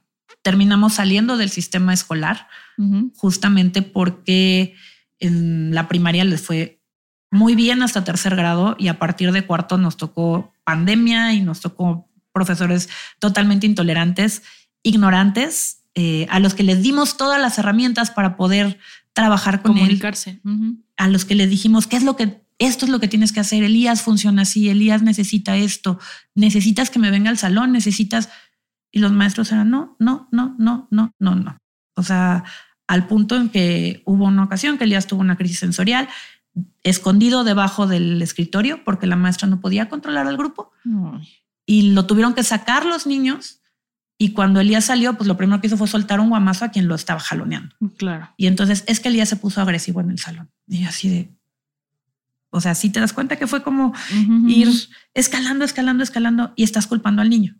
Terminamos 0.48 0.94
saliendo 0.94 1.36
del 1.36 1.50
sistema 1.50 1.94
escolar 1.94 2.48
justamente 3.18 3.82
porque 3.82 4.76
en 5.20 5.76
la 5.76 5.90
primaria 5.90 6.24
les 6.24 6.42
fue 6.42 6.82
muy 7.32 7.54
bien 7.54 7.84
hasta 7.84 8.06
tercer 8.06 8.34
grado 8.38 8.78
y 8.80 8.88
a 8.88 8.98
partir 8.98 9.34
de 9.34 9.46
cuarto 9.46 9.78
nos 9.78 9.98
tocó 9.98 10.54
pandemia 10.64 11.34
y 11.34 11.42
nos 11.42 11.60
tocó 11.60 12.10
profesores 12.32 12.88
totalmente 13.20 13.66
intolerantes, 13.66 14.42
ignorantes, 14.84 15.84
eh, 15.96 16.28
a 16.30 16.40
los 16.40 16.54
que 16.54 16.64
les 16.64 16.82
dimos 16.82 17.18
todas 17.18 17.42
las 17.42 17.58
herramientas 17.58 18.10
para 18.10 18.38
poder 18.38 18.80
trabajar 19.12 19.62
con 19.62 19.74
Comunicarse. 19.74 20.40
él, 20.46 20.78
a 20.96 21.10
los 21.10 21.26
que 21.26 21.36
les 21.36 21.50
dijimos 21.50 21.88
qué 21.88 21.98
es 21.98 22.04
lo 22.04 22.16
que 22.16 22.48
esto 22.60 22.86
es 22.86 22.92
lo 22.92 23.00
que 23.00 23.08
tienes 23.08 23.32
que 23.34 23.40
hacer. 23.40 23.64
Elías 23.64 24.02
funciona 24.02 24.44
así. 24.44 24.70
Elías 24.70 25.04
necesita 25.04 25.58
esto. 25.58 26.00
Necesitas 26.34 26.90
que 26.90 26.98
me 26.98 27.12
venga 27.12 27.30
al 27.30 27.38
salón. 27.38 27.72
Necesitas. 27.72 28.30
Y 28.92 29.00
los 29.00 29.12
maestros 29.12 29.52
eran 29.52 29.70
no, 29.70 29.96
no, 30.00 30.28
no, 30.32 30.56
no, 30.58 30.88
no, 30.92 31.14
no, 31.20 31.36
no. 31.36 31.58
O 31.96 32.04
sea, 32.04 32.44
al 32.88 33.08
punto 33.08 33.36
en 33.36 33.50
que 33.50 34.02
hubo 34.06 34.26
una 34.26 34.44
ocasión 34.44 34.78
que 34.78 34.86
Elías 34.86 35.08
tuvo 35.08 35.22
una 35.22 35.36
crisis 35.36 35.60
sensorial, 35.60 36.08
escondido 36.84 37.44
debajo 37.44 37.86
del 37.86 38.22
escritorio 38.22 38.84
porque 38.84 39.08
la 39.08 39.16
maestra 39.16 39.48
no 39.48 39.60
podía 39.60 39.90
controlar 39.90 40.28
al 40.28 40.38
grupo 40.38 40.72
y 41.66 41.92
lo 41.92 42.06
tuvieron 42.06 42.34
que 42.34 42.44
sacar 42.44 42.86
los 42.86 43.06
niños. 43.06 43.62
Y 44.18 44.32
cuando 44.32 44.60
Elías 44.60 44.86
salió, 44.86 45.14
pues 45.16 45.28
lo 45.28 45.38
primero 45.38 45.62
que 45.62 45.68
hizo 45.68 45.78
fue 45.78 45.88
soltar 45.88 46.20
un 46.20 46.30
guamazo 46.30 46.66
a 46.66 46.70
quien 46.70 46.88
lo 46.88 46.96
estaba 46.96 47.20
jaloneando. 47.20 47.76
Claro. 47.98 48.34
Y 48.38 48.48
entonces 48.48 48.84
es 48.88 49.00
que 49.00 49.10
Elías 49.10 49.30
se 49.30 49.36
puso 49.36 49.62
agresivo 49.62 50.02
en 50.02 50.10
el 50.10 50.18
salón. 50.18 50.50
Y 50.68 50.86
así 50.86 51.10
de. 51.10 51.32
O 52.50 52.62
sea, 52.62 52.74
si 52.74 52.90
te 52.90 53.00
das 53.00 53.14
cuenta 53.14 53.36
que 53.36 53.46
fue 53.46 53.62
como 53.62 53.94
ir 54.48 54.70
escalando, 55.14 55.66
escalando, 55.66 56.02
escalando 56.02 56.54
y 56.56 56.64
estás 56.64 56.88
culpando 56.88 57.22
al 57.22 57.30
niño. 57.30 57.58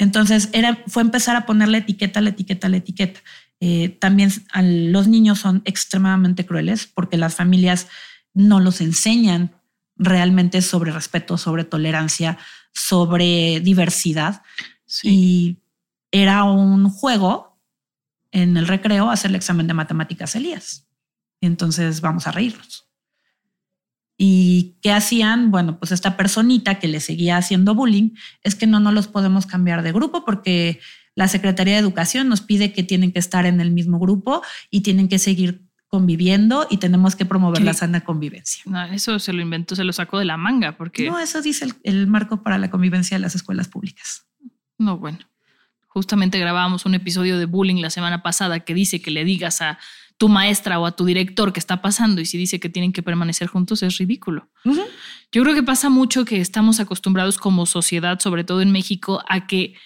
Entonces 0.00 0.48
era, 0.54 0.82
fue 0.86 1.02
empezar 1.02 1.36
a 1.36 1.44
ponerle 1.44 1.78
etiqueta, 1.78 2.22
la 2.22 2.30
etiqueta, 2.30 2.70
la 2.70 2.78
etiqueta. 2.78 3.20
Eh, 3.60 3.90
también 4.00 4.32
los 4.54 5.08
niños 5.08 5.40
son 5.40 5.60
extremadamente 5.66 6.46
crueles 6.46 6.86
porque 6.86 7.18
las 7.18 7.34
familias 7.34 7.86
no 8.32 8.60
los 8.60 8.80
enseñan 8.80 9.54
realmente 9.96 10.62
sobre 10.62 10.90
respeto, 10.90 11.36
sobre 11.36 11.64
tolerancia, 11.64 12.38
sobre 12.72 13.60
diversidad. 13.60 14.42
Y 15.02 15.58
era 16.10 16.44
un 16.44 16.88
juego 16.88 17.60
en 18.32 18.56
el 18.56 18.68
recreo 18.68 19.10
hacer 19.10 19.32
el 19.32 19.36
examen 19.36 19.66
de 19.66 19.74
matemáticas 19.74 20.34
Elías. 20.34 20.86
entonces 21.42 22.00
vamos 22.00 22.26
a 22.26 22.32
reírnos. 22.32 22.89
¿Y 24.22 24.76
qué 24.82 24.92
hacían? 24.92 25.50
Bueno, 25.50 25.78
pues 25.78 25.92
esta 25.92 26.18
personita 26.18 26.78
que 26.78 26.88
le 26.88 27.00
seguía 27.00 27.38
haciendo 27.38 27.74
bullying 27.74 28.10
es 28.42 28.54
que 28.54 28.66
no, 28.66 28.78
no 28.78 28.92
los 28.92 29.08
podemos 29.08 29.46
cambiar 29.46 29.82
de 29.82 29.92
grupo 29.92 30.26
porque 30.26 30.78
la 31.14 31.26
Secretaría 31.26 31.72
de 31.72 31.80
Educación 31.80 32.28
nos 32.28 32.42
pide 32.42 32.74
que 32.74 32.82
tienen 32.82 33.12
que 33.12 33.18
estar 33.18 33.46
en 33.46 33.62
el 33.62 33.70
mismo 33.70 33.98
grupo 33.98 34.42
y 34.70 34.82
tienen 34.82 35.08
que 35.08 35.18
seguir 35.18 35.62
conviviendo 35.88 36.66
y 36.68 36.76
tenemos 36.76 37.16
que 37.16 37.24
promover 37.24 37.62
la 37.62 37.72
sana 37.72 38.02
convivencia. 38.02 38.62
No, 38.66 38.84
eso 38.92 39.18
se 39.18 39.32
lo 39.32 39.40
inventó, 39.40 39.74
se 39.74 39.84
lo 39.84 39.92
sacó 39.94 40.18
de 40.18 40.26
la 40.26 40.36
manga, 40.36 40.76
porque... 40.76 41.08
No, 41.08 41.18
eso 41.18 41.40
dice 41.40 41.68
el, 41.82 42.06
marco 42.06 42.42
para 42.42 42.58
la 42.58 42.70
convivencia 42.70 43.16
de 43.16 43.22
las 43.22 43.34
escuelas 43.34 43.68
públicas. 43.68 44.26
No, 44.76 44.98
bueno. 44.98 45.18
Justamente 45.88 46.38
grabábamos 46.38 46.84
un 46.84 46.94
episodio 46.94 47.38
de 47.38 47.46
bullying 47.46 47.80
la 47.80 47.88
semana 47.88 48.22
pasada 48.22 48.60
que 48.60 48.74
dice 48.74 49.00
que 49.00 49.10
le 49.10 49.24
digas 49.24 49.62
a 49.62 49.78
tu 50.20 50.28
maestra 50.28 50.78
o 50.78 50.84
a 50.84 50.92
tu 50.92 51.06
director 51.06 51.50
qué 51.54 51.58
está 51.58 51.80
pasando 51.80 52.20
y 52.20 52.26
si 52.26 52.36
dice 52.36 52.60
que 52.60 52.68
tienen 52.68 52.92
que 52.92 53.02
permanecer 53.02 53.48
juntos 53.48 53.82
es 53.82 53.96
ridículo. 53.96 54.50
Yo 55.32 55.42
creo 55.42 55.54
que 55.54 55.62
pasa 55.62 55.88
mucho 55.88 56.26
que 56.26 56.42
estamos 56.42 56.78
acostumbrados 56.78 57.38
como 57.38 57.64
sociedad, 57.64 58.20
sobre 58.20 58.44
todo 58.44 58.60
en 58.60 58.70
México, 58.70 59.24
a 59.30 59.46
que 59.46 59.76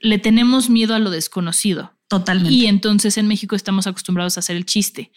le 0.00 0.18
tenemos 0.18 0.68
miedo 0.68 0.94
a 0.94 0.98
lo 0.98 1.08
desconocido. 1.08 1.94
Totalmente. 2.08 2.52
Y 2.52 2.66
entonces 2.66 3.16
en 3.16 3.26
México 3.26 3.56
estamos 3.56 3.86
acostumbrados 3.86 4.36
a 4.36 4.40
hacer 4.40 4.54
el 4.54 4.66
chiste 4.66 5.12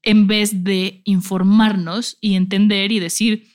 en 0.00 0.28
vez 0.28 0.64
de 0.64 1.02
informarnos 1.04 2.16
y 2.22 2.36
entender 2.36 2.90
y 2.90 3.00
decir, 3.00 3.50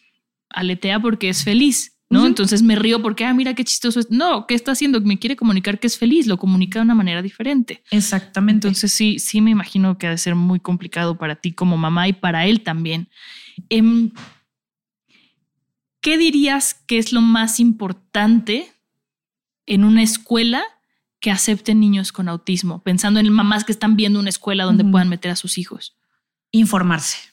aletea 0.51 0.99
porque 0.99 1.29
es 1.29 1.43
feliz, 1.43 1.97
¿no? 2.09 2.25
Entonces 2.25 2.63
me 2.63 2.75
río 2.75 3.01
porque, 3.01 3.23
ah, 3.23 3.33
mira 3.33 3.53
qué 3.53 3.63
chistoso 3.63 3.99
es. 3.99 4.09
No, 4.09 4.47
¿qué 4.47 4.55
está 4.55 4.71
haciendo? 4.71 4.99
Me 5.01 5.19
quiere 5.19 5.35
comunicar 5.35 5.79
que 5.79 5.87
es 5.87 5.97
feliz, 5.97 6.25
lo 6.25 6.37
comunica 6.37 6.79
de 6.79 6.83
una 6.83 6.95
manera 6.95 7.21
diferente. 7.21 7.83
Exactamente. 7.91 8.67
Entonces 8.67 8.91
sí, 8.91 9.19
sí 9.19 9.41
me 9.41 9.51
imagino 9.51 9.97
que 9.97 10.07
ha 10.07 10.11
de 10.11 10.17
ser 10.17 10.35
muy 10.35 10.59
complicado 10.59 11.17
para 11.17 11.35
ti 11.35 11.51
como 11.51 11.77
mamá 11.77 12.07
y 12.07 12.13
para 12.13 12.47
él 12.47 12.61
también. 12.61 13.09
Em, 13.69 14.11
¿Qué 16.01 16.17
dirías 16.17 16.73
que 16.73 16.97
es 16.97 17.11
lo 17.11 17.21
más 17.21 17.59
importante 17.59 18.71
en 19.65 19.83
una 19.83 20.01
escuela 20.01 20.63
que 21.19 21.29
acepten 21.29 21.79
niños 21.79 22.11
con 22.11 22.29
autismo, 22.29 22.81
pensando 22.81 23.19
en 23.19 23.31
mamás 23.31 23.65
que 23.65 23.73
están 23.73 23.97
viendo 23.97 24.19
una 24.19 24.29
escuela 24.29 24.63
donde 24.63 24.85
puedan 24.85 25.09
meter 25.09 25.31
a 25.31 25.35
sus 25.35 25.57
hijos? 25.57 25.97
Informarse. 26.51 27.28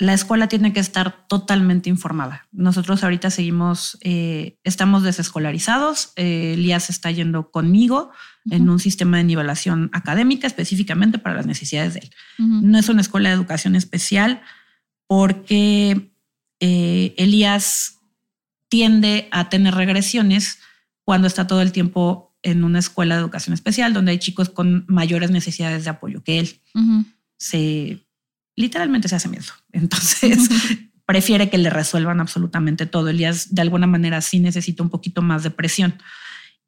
La 0.00 0.14
escuela 0.14 0.48
tiene 0.48 0.72
que 0.72 0.80
estar 0.80 1.26
totalmente 1.28 1.90
informada. 1.90 2.48
Nosotros 2.52 3.04
ahorita 3.04 3.28
seguimos, 3.28 3.98
eh, 4.00 4.58
estamos 4.64 5.02
desescolarizados. 5.02 6.14
Eh, 6.16 6.54
Elías 6.54 6.88
está 6.88 7.10
yendo 7.10 7.50
conmigo 7.50 8.10
en 8.50 8.70
un 8.70 8.78
sistema 8.78 9.18
de 9.18 9.24
nivelación 9.24 9.90
académica 9.92 10.46
específicamente 10.46 11.18
para 11.18 11.36
las 11.36 11.44
necesidades 11.44 11.92
de 11.92 12.00
él. 12.00 12.10
No 12.38 12.78
es 12.78 12.88
una 12.88 13.02
escuela 13.02 13.28
de 13.28 13.34
educación 13.34 13.76
especial 13.76 14.40
porque 15.06 16.10
eh, 16.60 17.14
Elías 17.18 17.98
tiende 18.70 19.28
a 19.32 19.50
tener 19.50 19.74
regresiones 19.74 20.60
cuando 21.04 21.26
está 21.26 21.46
todo 21.46 21.60
el 21.60 21.72
tiempo 21.72 22.34
en 22.42 22.64
una 22.64 22.78
escuela 22.78 23.16
de 23.16 23.20
educación 23.20 23.52
especial 23.52 23.92
donde 23.92 24.12
hay 24.12 24.18
chicos 24.18 24.48
con 24.48 24.86
mayores 24.88 25.30
necesidades 25.30 25.84
de 25.84 25.90
apoyo 25.90 26.24
que 26.24 26.38
él. 26.38 26.58
Se 27.36 28.00
literalmente 28.60 29.08
se 29.08 29.16
hace 29.16 29.28
miedo. 29.28 29.52
Entonces 29.72 30.48
prefiere 31.06 31.50
que 31.50 31.58
le 31.58 31.70
resuelvan 31.70 32.20
absolutamente 32.20 32.86
todo. 32.86 33.08
Elías 33.08 33.54
de 33.54 33.62
alguna 33.62 33.86
manera 33.86 34.20
sí 34.20 34.38
necesita 34.38 34.82
un 34.82 34.90
poquito 34.90 35.22
más 35.22 35.42
de 35.42 35.50
presión. 35.50 35.94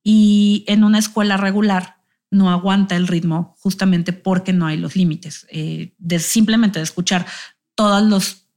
Y 0.02 0.64
en 0.66 0.83
una 0.83 0.98
escuela 0.98 1.37
regular 1.37 1.98
no 2.31 2.50
aguanta 2.50 2.96
el 2.96 3.07
ritmo 3.07 3.55
justamente 3.61 4.12
porque 4.12 4.52
no 4.52 4.66
hay 4.66 4.78
los 4.78 4.96
límites. 4.96 5.46
Eh, 5.50 5.94
de 5.98 6.18
simplemente 6.18 6.81
de 6.81 6.85
escuchar 6.85 7.26
todos 7.74 8.02
los 8.02 8.48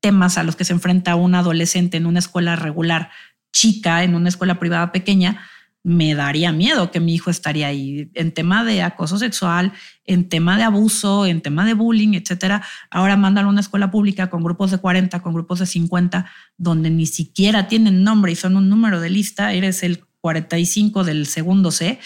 temas 0.00 0.36
a 0.36 0.42
los 0.42 0.56
que 0.56 0.64
se 0.64 0.72
enfrenta 0.72 1.14
un 1.14 1.36
adolescente 1.36 1.96
en 1.96 2.06
una 2.06 2.18
escuela 2.18 2.56
regular 2.56 3.10
chica 3.52 4.02
en 4.02 4.14
una 4.14 4.28
escuela 4.28 4.58
privada 4.58 4.90
pequeña, 4.92 5.46
me 5.84 6.14
daría 6.14 6.52
miedo 6.52 6.90
que 6.90 7.00
mi 7.00 7.14
hijo 7.14 7.30
estaría 7.30 7.66
ahí 7.66 8.10
en 8.14 8.32
tema 8.32 8.64
de 8.64 8.82
acoso 8.82 9.18
sexual, 9.18 9.72
en 10.04 10.28
tema 10.28 10.56
de 10.56 10.62
abuso, 10.62 11.26
en 11.26 11.40
tema 11.40 11.64
de 11.64 11.74
bullying, 11.74 12.14
etcétera. 12.14 12.62
Ahora 12.90 13.16
mandan 13.16 13.46
a 13.46 13.48
una 13.48 13.60
escuela 13.60 13.90
pública 13.90 14.30
con 14.30 14.44
grupos 14.44 14.70
de 14.70 14.78
40, 14.78 15.20
con 15.20 15.34
grupos 15.34 15.58
de 15.58 15.66
50, 15.66 16.30
donde 16.56 16.90
ni 16.90 17.06
siquiera 17.06 17.66
tienen 17.66 18.04
nombre 18.04 18.32
y 18.32 18.36
son 18.36 18.56
un 18.56 18.68
número 18.68 19.00
de 19.00 19.10
lista, 19.10 19.52
eres 19.52 19.82
el 19.82 20.04
45 20.20 21.02
del 21.02 21.26
segundo 21.26 21.72
C, 21.72 21.98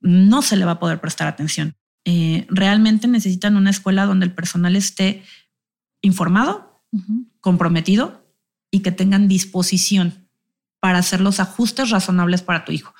no 0.00 0.40
se 0.40 0.56
le 0.56 0.64
va 0.64 0.72
a 0.72 0.78
poder 0.78 1.00
prestar 1.00 1.28
atención. 1.28 1.74
Eh, 2.06 2.46
realmente 2.48 3.06
necesitan 3.06 3.56
una 3.56 3.68
escuela 3.68 4.06
donde 4.06 4.24
el 4.24 4.32
personal 4.32 4.76
esté 4.76 5.22
informado, 6.00 6.82
comprometido 7.40 8.24
y 8.70 8.80
que 8.80 8.92
tengan 8.92 9.28
disposición 9.28 10.27
para 10.80 10.98
hacer 10.98 11.20
los 11.20 11.40
ajustes 11.40 11.90
razonables 11.90 12.42
para 12.42 12.64
tu 12.64 12.72
hijo. 12.72 12.94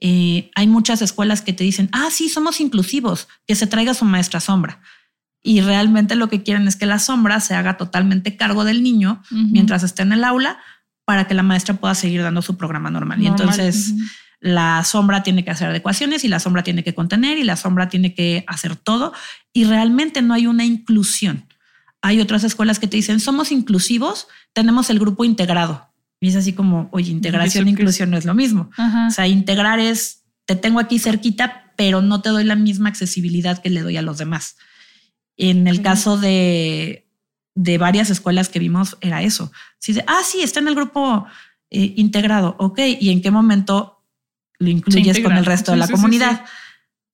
Eh, 0.00 0.50
hay 0.54 0.66
muchas 0.66 1.02
escuelas 1.02 1.42
que 1.42 1.52
te 1.52 1.64
dicen, 1.64 1.88
ah, 1.92 2.08
sí, 2.10 2.28
somos 2.28 2.60
inclusivos, 2.60 3.28
que 3.46 3.54
se 3.54 3.66
traiga 3.66 3.94
su 3.94 4.04
maestra 4.04 4.40
sombra. 4.40 4.80
Y 5.42 5.60
realmente 5.60 6.14
lo 6.14 6.28
que 6.28 6.42
quieren 6.42 6.66
es 6.66 6.76
que 6.76 6.86
la 6.86 6.98
sombra 6.98 7.38
se 7.40 7.54
haga 7.54 7.76
totalmente 7.76 8.36
cargo 8.36 8.64
del 8.64 8.82
niño 8.82 9.22
mientras 9.30 9.82
esté 9.82 10.02
en 10.02 10.12
el 10.12 10.24
aula 10.24 10.58
para 11.04 11.26
que 11.26 11.34
la 11.34 11.42
maestra 11.42 11.74
pueda 11.74 11.94
seguir 11.94 12.22
dando 12.22 12.40
su 12.40 12.56
programa 12.56 12.90
normal. 12.90 13.22
Y 13.22 13.26
entonces 13.26 13.92
la 14.40 14.82
sombra 14.84 15.22
tiene 15.22 15.44
que 15.44 15.50
hacer 15.50 15.68
adecuaciones 15.68 16.24
y 16.24 16.28
la 16.28 16.40
sombra 16.40 16.62
tiene 16.62 16.82
que 16.82 16.94
contener 16.94 17.36
y 17.36 17.44
la 17.44 17.56
sombra 17.56 17.90
tiene 17.90 18.14
que 18.14 18.44
hacer 18.46 18.76
todo. 18.76 19.12
Y 19.52 19.64
realmente 19.64 20.22
no 20.22 20.32
hay 20.32 20.46
una 20.46 20.64
inclusión. 20.64 21.46
Hay 22.00 22.20
otras 22.20 22.44
escuelas 22.44 22.78
que 22.78 22.86
te 22.86 22.96
dicen, 22.96 23.20
somos 23.20 23.52
inclusivos, 23.52 24.28
tenemos 24.52 24.88
el 24.88 24.98
grupo 24.98 25.24
integrado. 25.24 25.93
Y 26.20 26.28
es 26.28 26.36
así 26.36 26.52
como, 26.52 26.88
oye, 26.92 27.10
integración 27.10 27.66
e 27.66 27.70
inclusión 27.70 28.10
no 28.10 28.16
es 28.16 28.24
lo 28.24 28.34
mismo. 28.34 28.70
O 29.08 29.10
sea, 29.10 29.26
integrar 29.26 29.78
es, 29.78 30.24
te 30.46 30.56
tengo 30.56 30.80
aquí 30.80 30.98
cerquita, 30.98 31.72
pero 31.76 32.02
no 32.02 32.22
te 32.22 32.30
doy 32.30 32.44
la 32.44 32.56
misma 32.56 32.88
accesibilidad 32.88 33.60
que 33.60 33.70
le 33.70 33.82
doy 33.82 33.96
a 33.96 34.02
los 34.02 34.18
demás. 34.18 34.56
En 35.36 35.66
el 35.66 35.82
caso 35.82 36.16
de, 36.16 37.10
de, 37.54 37.78
varias 37.78 38.10
escuelas 38.10 38.48
que 38.48 38.58
vimos, 38.58 38.96
era 39.00 39.22
eso. 39.22 39.50
Si 39.78 39.92
de, 39.92 40.04
ah, 40.06 40.22
sí, 40.24 40.42
está 40.42 40.60
en 40.60 40.68
el 40.68 40.74
grupo 40.74 41.26
eh, 41.70 41.94
integrado, 41.96 42.56
ok, 42.58 42.78
¿y 43.00 43.10
en 43.10 43.20
qué 43.20 43.30
momento 43.30 44.02
lo 44.58 44.70
incluyes 44.70 45.20
con 45.20 45.36
el 45.36 45.44
resto 45.44 45.72
de 45.72 45.78
la 45.78 45.88
comunidad? 45.88 46.44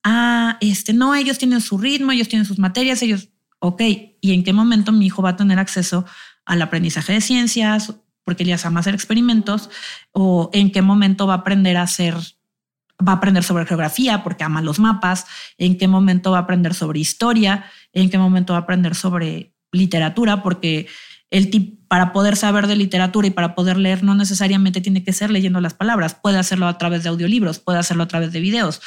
ah, 0.03 0.57
este, 0.61 0.93
no, 0.93 1.15
ellos 1.15 1.37
tienen 1.37 1.61
su 1.61 1.77
ritmo, 1.77 2.11
ellos 2.11 2.27
tienen 2.27 2.45
sus 2.45 2.59
materias, 2.59 3.01
ellos, 3.01 3.29
ok, 3.59 3.81
¿y 4.21 4.33
en 4.33 4.43
qué 4.43 4.53
momento 4.53 4.91
mi 4.91 5.07
hijo 5.07 5.21
va 5.21 5.31
a 5.31 5.35
tener 5.35 5.59
acceso 5.59 6.05
al 6.45 6.61
aprendizaje 6.61 7.13
de 7.13 7.21
ciencias 7.21 7.93
porque 8.23 8.45
ya 8.45 8.57
ama 8.63 8.79
hacer 8.79 8.93
experimentos, 8.93 9.69
o 10.11 10.49
en 10.53 10.71
qué 10.71 10.81
momento 10.81 11.27
va 11.27 11.33
a 11.33 11.37
aprender 11.37 11.77
a 11.77 11.83
hacer, 11.83 12.15
va 13.05 13.13
a 13.13 13.15
aprender 13.15 13.43
sobre 13.43 13.65
geografía 13.65 14.23
porque 14.23 14.43
ama 14.43 14.61
los 14.61 14.79
mapas, 14.79 15.25
en 15.57 15.77
qué 15.77 15.87
momento 15.87 16.31
va 16.31 16.39
a 16.39 16.41
aprender 16.41 16.73
sobre 16.73 16.99
historia, 16.99 17.65
en 17.93 18.09
qué 18.09 18.17
momento 18.17 18.53
va 18.53 18.59
a 18.59 18.61
aprender 18.63 18.95
sobre 18.95 19.53
literatura, 19.71 20.43
porque 20.43 20.87
el 21.29 21.49
tip 21.49 21.81
para 21.87 22.13
poder 22.13 22.37
saber 22.37 22.67
de 22.67 22.77
literatura 22.77 23.27
y 23.27 23.31
para 23.31 23.53
poder 23.53 23.75
leer 23.77 24.03
no 24.03 24.15
necesariamente 24.15 24.79
tiene 24.79 25.03
que 25.03 25.11
ser 25.11 25.29
leyendo 25.29 25.59
las 25.59 25.73
palabras, 25.73 26.15
puede 26.15 26.37
hacerlo 26.37 26.67
a 26.67 26.77
través 26.77 27.03
de 27.03 27.09
audiolibros, 27.09 27.59
puede 27.59 27.79
hacerlo 27.79 28.03
a 28.03 28.07
través 28.07 28.31
de 28.31 28.39
videos, 28.39 28.81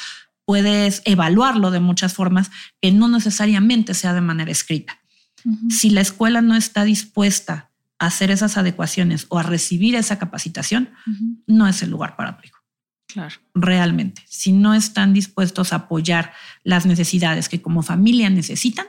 puedes 0.45 1.01
evaluarlo 1.05 1.71
de 1.71 1.79
muchas 1.79 2.13
formas 2.13 2.49
que 2.81 2.91
no 2.91 3.07
necesariamente 3.07 3.93
sea 3.93 4.13
de 4.13 4.21
manera 4.21 4.51
escrita. 4.51 4.99
Si 5.69 5.91
la 5.91 6.01
escuela 6.01 6.41
no 6.41 6.55
está 6.55 6.83
dispuesta 6.83 7.69
hacer 7.99 8.31
esas 8.31 8.57
adecuaciones 8.57 9.25
o 9.29 9.39
a 9.39 9.43
recibir 9.43 9.95
esa 9.95 10.19
capacitación, 10.19 10.89
no 11.47 11.67
es 11.67 11.81
el 11.81 11.89
lugar 11.89 12.15
para 12.15 12.37
hijo. 12.43 12.59
Claro. 13.07 13.35
Realmente, 13.53 14.23
si 14.27 14.51
no 14.51 14.73
están 14.73 15.13
dispuestos 15.13 15.71
a 15.71 15.77
apoyar 15.77 16.33
las 16.63 16.85
necesidades 16.85 17.47
que 17.47 17.61
como 17.61 17.83
familia 17.83 18.29
necesitan, 18.29 18.87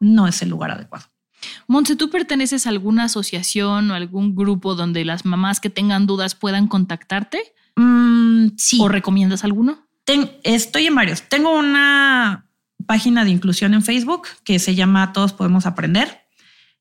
no 0.00 0.26
es 0.26 0.42
el 0.42 0.48
lugar 0.48 0.72
adecuado. 0.72 1.06
Monse, 1.68 1.94
¿tú 1.94 2.10
perteneces 2.10 2.66
a 2.66 2.70
alguna 2.70 3.04
asociación 3.04 3.90
o 3.90 3.94
algún 3.94 4.34
grupo 4.34 4.74
donde 4.74 5.04
las 5.04 5.24
mamás 5.24 5.60
que 5.60 5.70
tengan 5.70 6.06
dudas 6.06 6.34
puedan 6.34 6.66
contactarte? 6.66 7.54
Mm, 7.76 8.48
sí. 8.56 8.78
¿O 8.80 8.88
recomiendas 8.88 9.44
alguno? 9.44 9.86
estoy 10.44 10.86
en 10.86 10.94
varios. 10.94 11.22
Tengo 11.22 11.56
una 11.58 12.48
página 12.86 13.24
de 13.24 13.30
inclusión 13.30 13.74
en 13.74 13.82
Facebook 13.82 14.28
que 14.44 14.58
se 14.60 14.74
llama 14.74 15.12
Todos 15.12 15.32
Podemos 15.32 15.66
Aprender. 15.66 16.25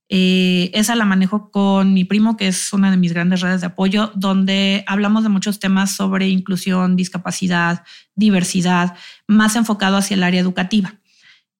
Eh, 0.07 0.69
esa 0.73 0.95
la 0.95 1.05
manejo 1.05 1.49
con 1.49 1.93
mi 1.93 2.03
primo, 2.03 2.37
que 2.37 2.47
es 2.47 2.73
una 2.73 2.91
de 2.91 2.97
mis 2.97 3.13
grandes 3.13 3.41
redes 3.41 3.61
de 3.61 3.67
apoyo, 3.67 4.11
donde 4.15 4.83
hablamos 4.87 5.23
de 5.23 5.29
muchos 5.29 5.59
temas 5.59 5.95
sobre 5.95 6.29
inclusión, 6.29 6.95
discapacidad, 6.95 7.83
diversidad, 8.15 8.95
más 9.27 9.55
enfocado 9.55 9.97
hacia 9.97 10.15
el 10.15 10.23
área 10.23 10.41
educativa. 10.41 10.95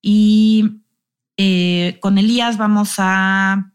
Y 0.02 0.82
eh, 1.38 1.98
con 2.02 2.18
Elías 2.18 2.58
vamos 2.58 2.96
a 2.98 3.72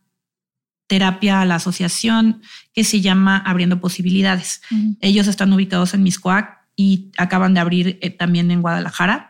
terapia 0.87 1.41
a 1.41 1.45
la 1.45 1.57
asociación 1.57 2.43
que 2.73 2.85
se 2.85 3.01
llama 3.01 3.39
Abriendo 3.39 3.81
Posibilidades. 3.81 4.61
Ellos 5.01 5.29
están 5.29 5.53
ubicados 5.53 5.95
en 5.95 6.03
Miscoac 6.03 6.59
y 6.75 7.13
acaban 7.17 7.55
de 7.55 7.61
abrir 7.61 7.99
eh, 8.01 8.11
también 8.11 8.51
en 8.51 8.61
Guadalajara. 8.61 9.30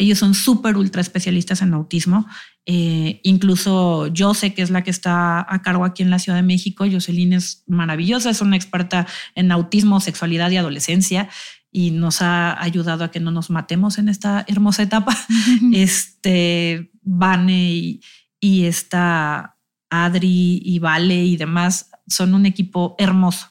Ellos 0.00 0.18
son 0.18 0.32
súper 0.32 0.78
ultra 0.78 1.02
especialistas 1.02 1.60
en 1.60 1.74
autismo. 1.74 2.26
Eh, 2.64 3.20
incluso 3.22 4.06
yo 4.06 4.32
sé 4.32 4.54
que 4.54 4.62
es 4.62 4.70
la 4.70 4.82
que 4.82 4.90
está 4.90 5.40
a 5.46 5.60
cargo 5.60 5.84
aquí 5.84 6.02
en 6.02 6.08
la 6.08 6.18
Ciudad 6.18 6.38
de 6.38 6.42
México. 6.42 6.86
Jocelyn 6.90 7.34
es 7.34 7.64
maravillosa, 7.66 8.30
es 8.30 8.40
una 8.40 8.56
experta 8.56 9.06
en 9.34 9.52
autismo, 9.52 10.00
sexualidad 10.00 10.50
y 10.50 10.56
adolescencia 10.56 11.28
y 11.70 11.90
nos 11.90 12.22
ha 12.22 12.60
ayudado 12.62 13.04
a 13.04 13.10
que 13.10 13.20
no 13.20 13.30
nos 13.30 13.50
matemos 13.50 13.98
en 13.98 14.08
esta 14.08 14.42
hermosa 14.48 14.84
etapa. 14.84 15.14
este, 15.74 16.90
Vane 17.02 17.70
y, 17.70 18.00
y 18.40 18.64
esta 18.64 19.58
Adri 19.90 20.62
y 20.64 20.78
Vale 20.78 21.24
y 21.26 21.36
demás 21.36 21.90
son 22.06 22.32
un 22.32 22.46
equipo 22.46 22.96
hermoso. 22.98 23.48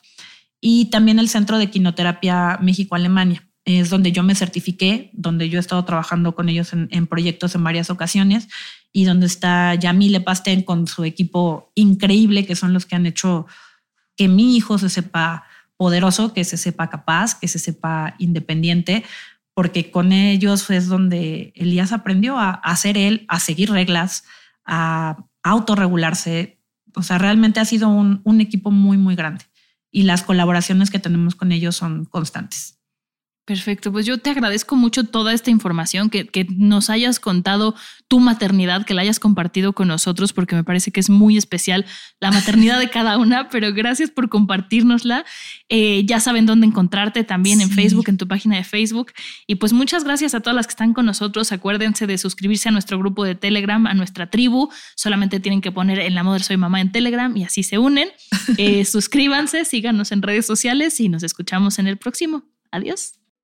Y 0.60 0.86
también 0.86 1.20
el 1.20 1.30
Centro 1.30 1.60
de 1.60 1.70
Quinoterapia 1.70 2.58
México-Alemania 2.60 3.49
es 3.70 3.90
donde 3.90 4.12
yo 4.12 4.24
me 4.24 4.36
certifiqué, 4.36 5.10
donde 5.14 5.50
yo 5.50 5.58
he 5.58 5.60
estado 5.60 5.86
trabajando 5.86 6.36
con 6.36 6.50
ellos 6.50 6.74
en, 6.74 7.08
proyectos 7.08 7.56
en 7.56 7.64
varias 7.64 7.90
ocasiones 7.90 8.48
y 8.92 9.06
donde 9.06 9.28
está 9.28 9.76
Yamile 9.76 10.22
Pastén 10.22 10.64
con 10.64 10.88
su 10.88 11.04
equipo 11.04 11.72
increíble, 11.76 12.46
que 12.46 12.56
son 12.56 12.74
los 12.74 12.86
que 12.86 12.96
han 12.96 13.06
hecho 13.06 13.46
que 14.18 14.28
mi 14.28 14.58
hijo 14.58 14.78
se 14.78 14.90
sepa 14.90 15.44
poderoso, 15.78 16.34
que 16.34 16.44
se 16.44 16.58
sepa 16.58 16.90
capaz, 16.90 17.36
que 17.36 17.48
se 17.48 17.60
sepa 17.60 18.16
independiente, 18.18 19.06
porque 19.54 19.92
con 19.92 20.12
ellos 20.12 20.70
es 20.70 20.88
donde 20.88 21.54
Elías 21.56 21.92
aprendió 21.92 22.38
a, 22.38 22.52
hacer 22.52 22.98
él, 22.98 23.26
a 23.28 23.40
seguir 23.40 23.72
reglas, 23.72 24.24
a 24.66 25.18
autorregularse. 25.44 26.60
O 26.96 27.04
sea, 27.04 27.18
realmente 27.18 27.60
ha 27.60 27.66
sido 27.66 27.88
un, 27.90 28.22
un 28.24 28.42
equipo 28.42 28.72
muy, 28.72 28.98
muy 28.98 29.16
grande 29.16 29.46
y 29.92 30.04
las 30.04 30.24
colaboraciones 30.24 30.90
que 30.90 31.00
tenemos 31.00 31.36
con 31.36 31.52
ellos 31.52 31.76
son 31.76 32.06
constantes. 32.06 32.79
Perfecto, 33.50 33.92
pues 33.92 34.06
yo 34.06 34.20
te 34.20 34.30
agradezco 34.30 34.76
mucho 34.76 35.06
toda 35.06 35.34
esta 35.34 35.50
información, 35.50 36.12
que, 36.12 36.46
nos 36.56 36.92
hayas 36.92 37.20
contado 37.20 37.74
tu 38.08 38.20
maternidad, 38.20 38.86
que 38.86 38.94
la 38.94 39.02
hayas 39.02 39.20
compartido 39.20 39.74
con 39.74 39.88
nosotros, 39.88 40.34
porque 40.34 40.56
me 40.56 40.64
parece 40.64 40.92
que 40.92 41.00
es 41.00 41.10
muy 41.10 41.36
especial 41.36 41.84
la 42.20 42.30
maternidad 42.30 42.78
de 42.78 42.92
cada 42.92 43.18
una, 43.18 43.50
pero 43.50 43.74
gracias 43.74 44.12
por 44.12 44.30
compartirnosla. 44.30 45.26
Eh, 45.68 46.04
ya 46.06 46.20
saben 46.20 46.46
dónde 46.46 46.68
encontrarte 46.68 47.24
también 47.24 47.60
en 47.60 47.72
Facebook, 47.72 48.08
en 48.10 48.18
tu 48.18 48.28
página 48.28 48.56
de 48.56 48.64
Facebook. 48.64 49.14
Y 49.48 49.56
pues 49.56 49.74
muchas 49.74 50.04
gracias 50.04 50.36
a 50.36 50.42
todas 50.42 50.56
las 50.56 50.68
que 50.68 50.74
están 50.74 50.94
con 50.94 51.08
nosotros. 51.08 51.52
Acuérdense 51.52 52.06
de 52.06 52.20
suscribirse 52.20 52.70
a 52.70 52.72
nuestro 52.72 53.00
grupo 53.00 53.24
de 53.24 53.34
Telegram, 53.34 53.88
a 53.88 53.96
nuestra 53.96 54.30
tribu. 54.30 54.70
Solamente 54.96 55.40
tienen 55.40 55.62
que 55.62 55.72
poner 55.72 55.98
en 55.98 56.14
la 56.14 56.22
Moder 56.22 56.44
Soy 56.44 56.58
Mamá 56.58 56.82
en 56.82 56.92
Telegram 56.92 57.36
y 57.36 57.46
así 57.46 57.64
se 57.64 57.80
unen. 57.80 58.10
Eh, 58.58 58.84
suscríbanse, 58.84 59.64
síganos 59.64 60.12
en 60.12 60.22
redes 60.22 60.46
sociales 60.46 61.00
y 61.00 61.08
nos 61.08 61.24
escuchamos 61.24 61.80
en 61.80 61.88
el 61.88 61.98
próximo. 61.98 62.44
Adiós. 62.72 63.19